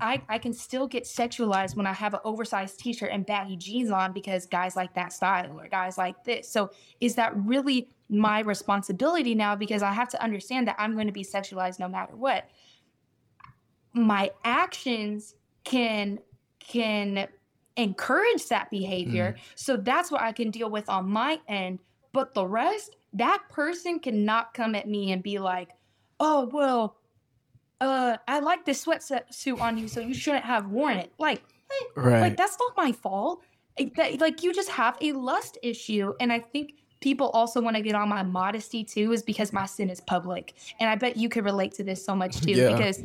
[0.00, 3.90] I, I can still get sexualized when I have an oversized t-shirt and baggy jeans
[3.90, 6.48] on because guys like that style or guys like this.
[6.48, 6.70] So
[7.00, 11.12] is that really my responsibility now because I have to understand that I'm going to
[11.12, 12.48] be sexualized no matter what.
[13.92, 15.34] My actions
[15.64, 16.18] can
[16.60, 17.28] can
[17.76, 19.36] encourage that behavior.
[19.36, 19.42] Mm.
[19.54, 21.78] So that's what I can deal with on my end.
[22.12, 25.70] But the rest, that person cannot come at me and be like,
[26.20, 26.96] oh, well,
[27.80, 31.12] uh, I like this sweatsuit on you, so you shouldn't have worn it.
[31.18, 31.42] Like,
[31.96, 32.20] right.
[32.20, 33.42] like that's not my fault.
[33.96, 37.82] That, like you just have a lust issue, and I think people also want to
[37.82, 41.28] get on my modesty too, is because my sin is public, and I bet you
[41.28, 42.72] could relate to this so much too, yeah.
[42.72, 43.02] because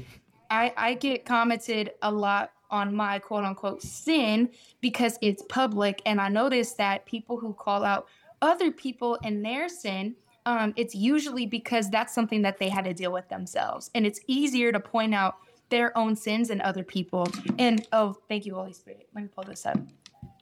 [0.50, 4.50] I I get commented a lot on my quote unquote sin
[4.82, 8.08] because it's public, and I notice that people who call out
[8.42, 10.16] other people in their sin
[10.46, 13.90] um, it's usually because that's something that they had to deal with themselves.
[13.96, 15.38] And it's easier to point out
[15.70, 17.28] their own sins and other people.
[17.58, 19.08] And oh, thank you, Holy Spirit.
[19.16, 19.80] Let me pull this up.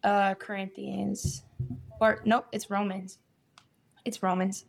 [0.04, 1.44] Uh, Corinthians,
[2.00, 3.20] or nope, it's Romans.
[4.04, 4.66] It's Romans.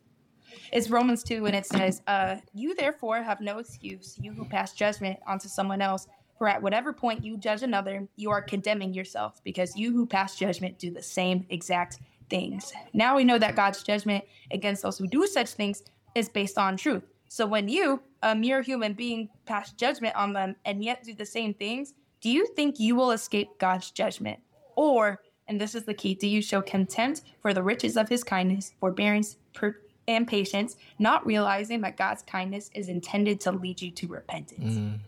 [0.70, 4.74] It's Romans 2, and it says, uh, You therefore have no excuse, you who pass
[4.74, 6.06] judgment onto someone else.
[6.36, 10.36] For at whatever point you judge another, you are condemning yourself, because you who pass
[10.36, 12.00] judgment do the same exact
[12.32, 12.72] things.
[12.94, 15.82] Now we know that God's judgment against those who do such things
[16.14, 17.02] is based on truth.
[17.28, 21.26] So when you, a mere human being, pass judgment on them and yet do the
[21.26, 24.40] same things, do you think you will escape God's judgment?
[24.76, 28.24] Or, and this is the key, do you show contempt for the riches of his
[28.24, 29.76] kindness, forbearance, per-
[30.08, 34.74] and patience, not realizing that God's kindness is intended to lead you to repentance?
[34.74, 35.00] Mm.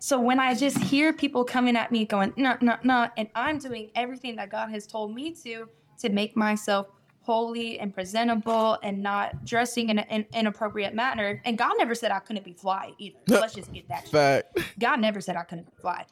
[0.00, 3.58] So when I just hear people coming at me going, no, no, no, and I'm
[3.58, 5.68] doing everything that God has told me to
[5.98, 6.88] to make myself
[7.20, 11.42] holy and presentable and not dressing in an inappropriate manner.
[11.44, 13.18] And God never said I couldn't be fly either.
[13.28, 14.08] let's just get that.
[14.08, 14.58] Fact.
[14.78, 16.06] God never said I couldn't be fly.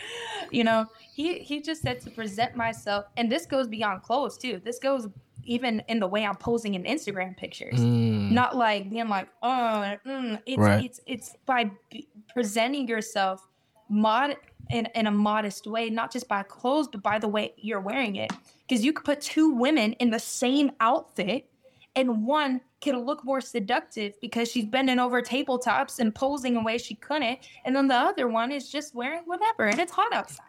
[0.52, 4.60] you know, he he just said to present myself, and this goes beyond clothes too.
[4.64, 5.08] This goes
[5.42, 7.78] even in the way I'm posing in Instagram pictures.
[7.80, 8.30] Mm.
[8.30, 10.40] Not like being like, oh, mm.
[10.46, 10.84] it's right.
[10.84, 13.46] it's it's by b- presenting yourself
[13.88, 14.36] mod
[14.70, 18.16] in, in a modest way, not just by clothes, but by the way you're wearing
[18.16, 18.32] it.
[18.68, 21.48] Because you could put two women in the same outfit
[21.94, 26.82] and one could look more seductive because she's bending over tabletops and posing in ways
[26.82, 27.38] she couldn't.
[27.64, 30.44] And then the other one is just wearing whatever and it's hot outside.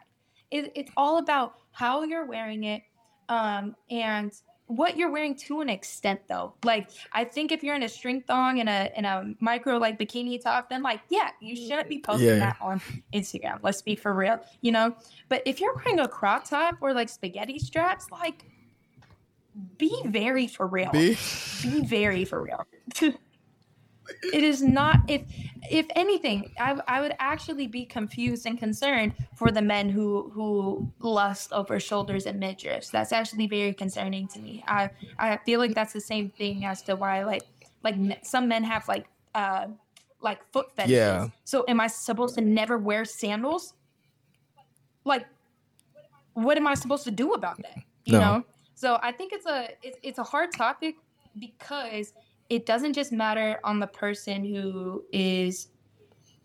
[0.52, 2.82] It, it's all about how you're wearing it
[3.30, 4.32] um, and
[4.68, 6.54] what you're wearing to an extent though.
[6.64, 9.98] Like I think if you're in a string thong and a in a micro like
[9.98, 12.12] bikini top, then like yeah, you shouldn't be mm-hmm.
[12.12, 12.40] posting yeah.
[12.40, 12.82] that on
[13.14, 13.60] Instagram.
[13.64, 14.96] Let's be for real, you know.
[15.30, 18.46] But if you're wearing a crop top or like spaghetti straps, like
[19.78, 20.92] be very for real.
[20.92, 21.18] Be,
[21.64, 22.68] be very for real.
[24.34, 25.22] it is not if
[25.70, 30.92] if anything I, I would actually be confused and concerned for the men who who
[31.00, 32.90] lust over shoulders and midriffs.
[32.90, 34.64] That's actually very concerning to me.
[34.68, 37.44] I i feel like that's the same thing as to why like
[37.84, 39.68] like some men have like uh
[40.22, 40.98] like foot fetishes.
[40.98, 41.28] Yeah.
[41.44, 43.74] So am i supposed to never wear sandals?
[45.04, 45.26] Like
[46.34, 47.78] what am i supposed to do about that?
[48.06, 48.20] You no.
[48.20, 48.44] know?
[48.76, 50.96] So i think it's a it's, it's a hard topic
[51.40, 52.14] because
[52.50, 55.68] it doesn't just matter on the person who is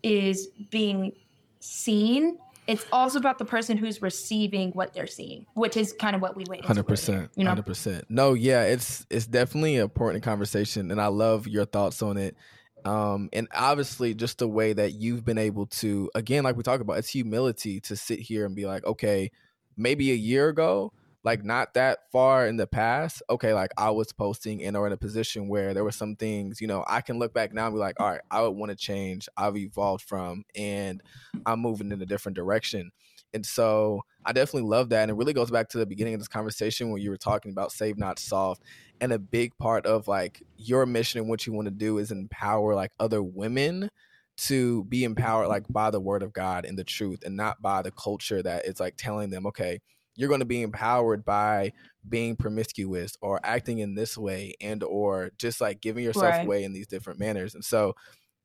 [0.03, 1.13] is being
[1.59, 2.37] seen
[2.67, 6.35] it's also about the person who's receiving what they're seeing, which is kind of what
[6.37, 6.63] we wait.
[6.63, 8.05] Hundred percent, hundred percent.
[8.09, 12.37] No, yeah, it's it's definitely an important conversation, and I love your thoughts on it.
[12.85, 16.81] Um, and obviously, just the way that you've been able to, again, like we talk
[16.81, 19.31] about, it's humility to sit here and be like, okay,
[19.77, 20.91] maybe a year ago,
[21.23, 24.93] like not that far in the past, okay, like I was posting and or in
[24.93, 27.75] a position where there were some things, you know, I can look back now and
[27.75, 29.29] be like, all right, I would want to change.
[29.37, 31.01] I've evolved from and
[31.45, 32.91] I'm moving in a different direction.
[33.33, 35.03] And so I definitely love that.
[35.03, 37.51] And it really goes back to the beginning of this conversation when you were talking
[37.51, 38.61] about save not soft.
[38.99, 42.11] And a big part of like your mission and what you want to do is
[42.11, 43.89] empower like other women
[44.35, 47.81] to be empowered like by the word of God and the truth and not by
[47.81, 49.79] the culture that it's like telling them, okay,
[50.15, 51.71] you're going to be empowered by
[52.07, 56.45] being promiscuous or acting in this way and or just like giving yourself right.
[56.45, 57.93] away in these different manners and so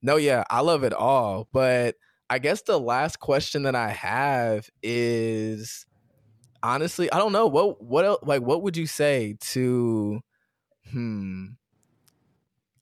[0.02, 1.96] no yeah i love it all but
[2.30, 5.86] i guess the last question that i have is
[6.62, 10.20] honestly i don't know what what else, like what would you say to
[10.90, 11.46] hmm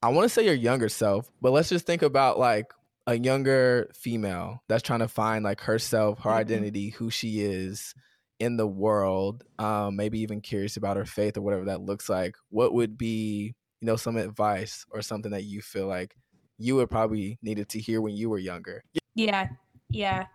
[0.03, 2.67] i want to say your younger self but let's just think about like
[3.07, 6.39] a younger female that's trying to find like herself her mm-hmm.
[6.39, 7.95] identity who she is
[8.39, 12.37] in the world, um, maybe even curious about her faith or whatever that looks like,
[12.51, 16.15] what would be, you know, some advice or something that you feel like
[16.59, 18.83] you would probably needed to hear when you were younger?
[19.15, 19.49] Yeah,
[19.89, 20.27] yeah.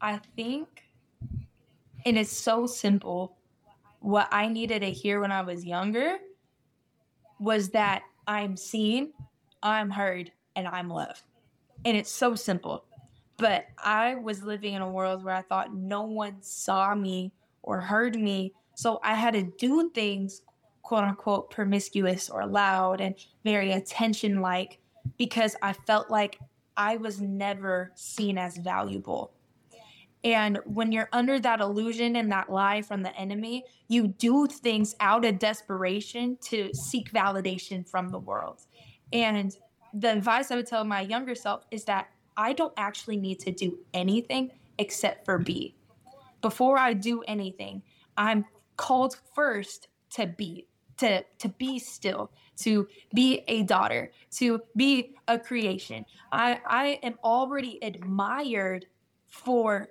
[0.00, 0.84] I think,
[2.06, 3.36] and it's so simple.
[4.00, 6.18] What I needed to hear when I was younger
[7.40, 9.12] was that I'm seen,
[9.62, 11.22] I'm heard, and I'm loved.
[11.84, 12.84] And it's so simple.
[13.38, 17.32] But I was living in a world where I thought no one saw me
[17.62, 18.52] or heard me.
[18.74, 20.42] So I had to do things,
[20.82, 24.78] quote unquote, promiscuous or loud and very attention like
[25.16, 26.38] because I felt like
[26.76, 29.32] I was never seen as valuable.
[30.24, 34.96] And when you're under that illusion and that lie from the enemy, you do things
[34.98, 38.62] out of desperation to seek validation from the world.
[39.12, 39.56] And
[39.94, 42.08] the advice I would tell my younger self is that
[42.38, 45.74] I don't actually need to do anything except for be.
[46.40, 47.82] Before I do anything,
[48.16, 48.46] I'm
[48.76, 55.36] called first to be, to to be still, to be a daughter, to be a
[55.38, 56.06] creation.
[56.30, 58.86] I, I am already admired
[59.26, 59.88] for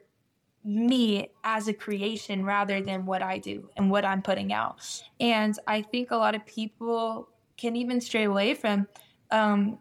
[0.63, 4.79] me as a creation rather than what I do and what I'm putting out.
[5.19, 8.87] And I think a lot of people can even stray away from
[9.31, 9.79] um,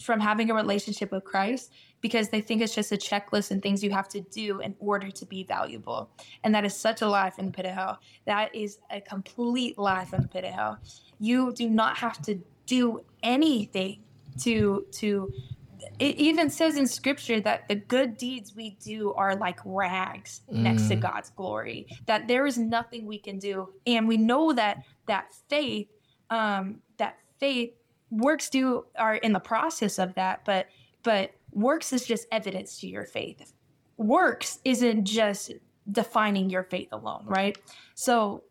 [0.00, 1.70] from having a relationship with Christ
[2.04, 5.10] because they think it's just a checklist and things you have to do in order
[5.10, 6.10] to be valuable.
[6.42, 7.98] And that is such a lie from the pit of hell.
[8.26, 10.78] That is a complete lie from the pit of hell.
[11.18, 14.00] You do not have to do anything
[14.40, 15.32] to to
[15.98, 20.56] it even says in scripture that the good deeds we do are like rags mm.
[20.56, 21.00] next to mm.
[21.00, 21.86] God's glory.
[22.04, 23.70] That there is nothing we can do.
[23.86, 25.88] And we know that that faith
[26.28, 27.72] um that faith
[28.10, 30.66] works do are in the process of that, but
[31.02, 33.52] but works is just evidence to your faith.
[33.96, 35.52] Works isn't just
[35.90, 37.56] defining your faith alone, right?
[37.94, 38.44] So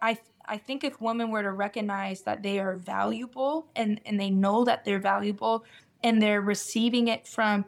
[0.00, 4.30] I I think if women were to recognize that they are valuable and, and they
[4.30, 5.64] know that they're valuable
[6.02, 7.64] and they're receiving it from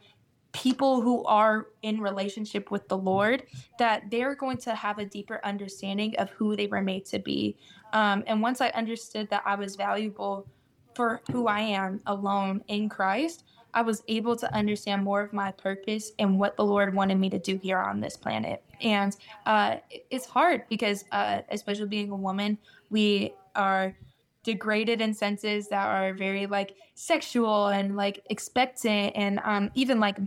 [0.52, 3.44] people who are in relationship with the Lord,
[3.78, 7.56] that they're going to have a deeper understanding of who they were made to be.
[7.92, 10.48] Um, and once I understood that I was valuable
[10.94, 13.44] for who I am alone in Christ,
[13.74, 17.30] I was able to understand more of my purpose and what the Lord wanted me
[17.30, 18.62] to do here on this planet.
[18.80, 19.16] And
[19.46, 19.76] uh,
[20.10, 22.58] it's hard because, uh, especially being a woman,
[22.90, 23.96] we are
[24.44, 30.18] degraded in senses that are very like sexual and like expectant and um, even like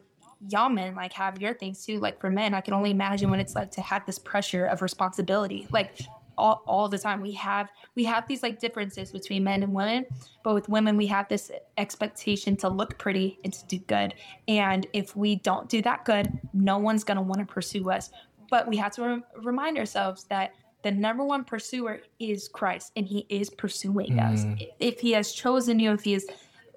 [0.49, 1.99] y'all men like have your things too.
[1.99, 4.81] Like for men, I can only imagine what it's like to have this pressure of
[4.81, 5.67] responsibility.
[5.71, 5.99] Like
[6.37, 7.21] all, all the time.
[7.21, 10.05] We have we have these like differences between men and women
[10.43, 14.13] but with women we have this expectation to look pretty and to do good.
[14.47, 18.11] And if we don't do that good no one's going to want to pursue us.
[18.49, 20.53] But we have to re- remind ourselves that
[20.83, 24.31] the number one pursuer is christ and he is pursuing mm.
[24.31, 24.45] us
[24.79, 26.27] if he has chosen you if he is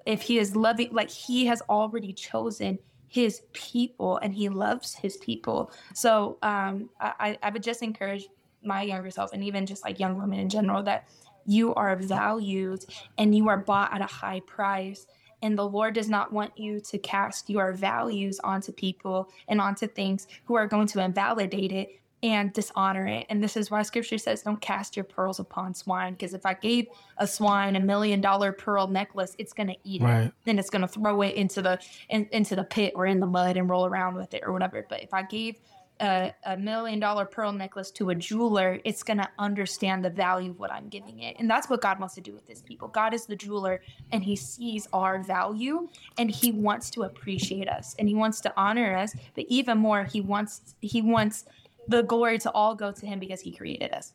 [0.07, 2.79] if he is loving like he has already chosen
[3.09, 5.71] his people and he loves his people.
[5.93, 8.27] So um, I, I would just encourage
[8.63, 11.07] my younger self and even just like young women in general that
[11.45, 12.85] you are valued
[13.17, 15.07] and you are bought at a high price
[15.41, 19.87] and the Lord does not want you to cast your values onto people and onto
[19.87, 23.25] things who are going to invalidate it and dishonor it.
[23.29, 26.13] And this is why scripture says, don't cast your pearls upon swine.
[26.13, 26.87] Because if I gave
[27.17, 30.25] a swine a million dollar pearl necklace, it's going to eat right.
[30.25, 30.33] it.
[30.43, 31.79] Then it's going to throw it into the
[32.09, 34.85] in, into the pit or in the mud and roll around with it or whatever.
[34.89, 35.59] But if I gave
[35.99, 40.51] a, a million dollar pearl necklace to a jeweler, it's going to understand the value
[40.51, 41.35] of what I'm giving it.
[41.39, 42.87] And that's what God wants to do with his people.
[42.87, 43.81] God is the jeweler
[44.11, 48.53] and he sees our value and he wants to appreciate us and he wants to
[48.55, 51.45] honor us, but even more he wants he wants
[51.87, 54.13] the glory to all go to him because he created us.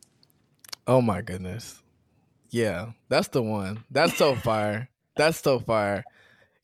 [0.86, 1.82] Oh my goodness.
[2.50, 3.84] Yeah, that's the one.
[3.90, 4.88] That's so fire.
[5.16, 6.04] That's so fire.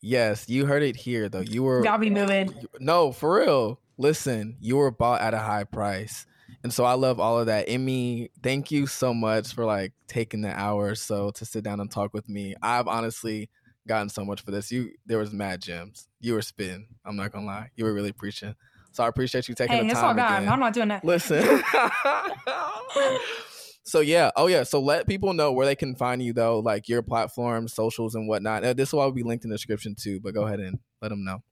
[0.01, 1.41] Yes, you heard it here though.
[1.41, 2.55] You were got me moving.
[2.79, 6.27] No, for real listen, you were bought at a high price.
[6.64, 7.68] And so I love all of that.
[7.68, 11.81] Emy, thank you so much for like taking the hour or so to sit down
[11.81, 12.55] and talk with me.
[12.62, 13.48] I've honestly
[13.86, 14.72] gotten so much for this.
[14.72, 16.09] You there was mad gems.
[16.20, 16.89] You were spitting.
[17.05, 17.70] I'm not gonna lie.
[17.77, 18.55] You were really preaching.
[18.93, 20.05] So I appreciate you taking hey, the time.
[20.05, 20.48] All again.
[20.48, 21.05] I'm not doing that.
[21.05, 21.43] Listen.
[23.85, 24.64] so yeah, oh yeah.
[24.64, 28.28] So let people know where they can find you though, like your platforms, socials, and
[28.28, 28.64] whatnot.
[28.64, 30.20] Uh, this will all be linked in the description too.
[30.20, 31.43] But go ahead and let them know.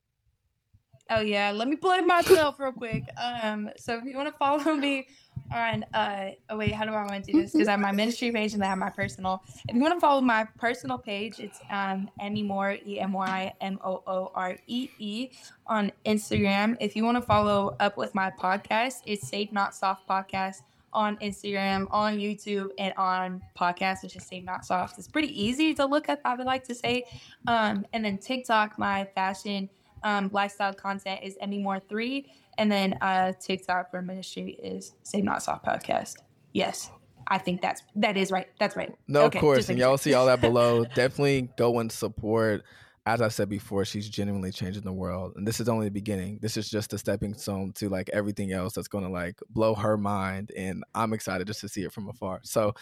[1.10, 3.04] Oh yeah, let me plug myself real quick.
[3.16, 5.08] Um, so if you want to follow me
[5.52, 7.52] on uh, oh wait, how do I want to do this?
[7.52, 9.42] Because I have my ministry page and I have my personal.
[9.68, 13.52] If you want to follow my personal page, it's um Emy Moore E M Y
[13.60, 15.30] M O O R E E
[15.66, 16.76] on Instagram.
[16.80, 20.56] If you want to follow up with my podcast, it's Saved Not Soft Podcast
[20.92, 24.02] on Instagram, on YouTube, and on podcast.
[24.02, 24.98] which is Saved Not Soft.
[24.98, 26.20] It's pretty easy to look up.
[26.24, 27.04] I would like to say,
[27.46, 29.68] um, and then TikTok, my fashion
[30.02, 35.24] um, lifestyle content is Emy Moore three, and then uh, TikTok for ministry is Saved
[35.24, 36.14] Not Soft Podcast.
[36.52, 36.90] Yes,
[37.28, 38.46] I think that's that is right.
[38.58, 38.92] That's right.
[39.06, 40.84] No, okay, of course, and y'all see all that below.
[40.94, 42.64] Definitely go and support.
[43.06, 46.38] As I said before, she's genuinely changing the world, and this is only the beginning.
[46.42, 49.74] This is just a stepping stone to like everything else that's going to like blow
[49.74, 52.40] her mind, and I'm excited just to see it from afar.
[52.42, 52.74] So,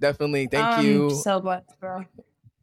[0.00, 1.10] definitely, thank I'm you.
[1.10, 2.04] So blessed, bro.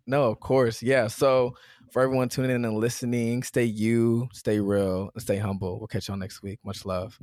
[0.07, 1.07] No, of course, yeah.
[1.07, 1.55] So
[1.91, 5.77] for everyone tuning in and listening, stay you, stay real, and stay humble.
[5.77, 6.59] We'll catch y'all next week.
[6.63, 7.19] Much love.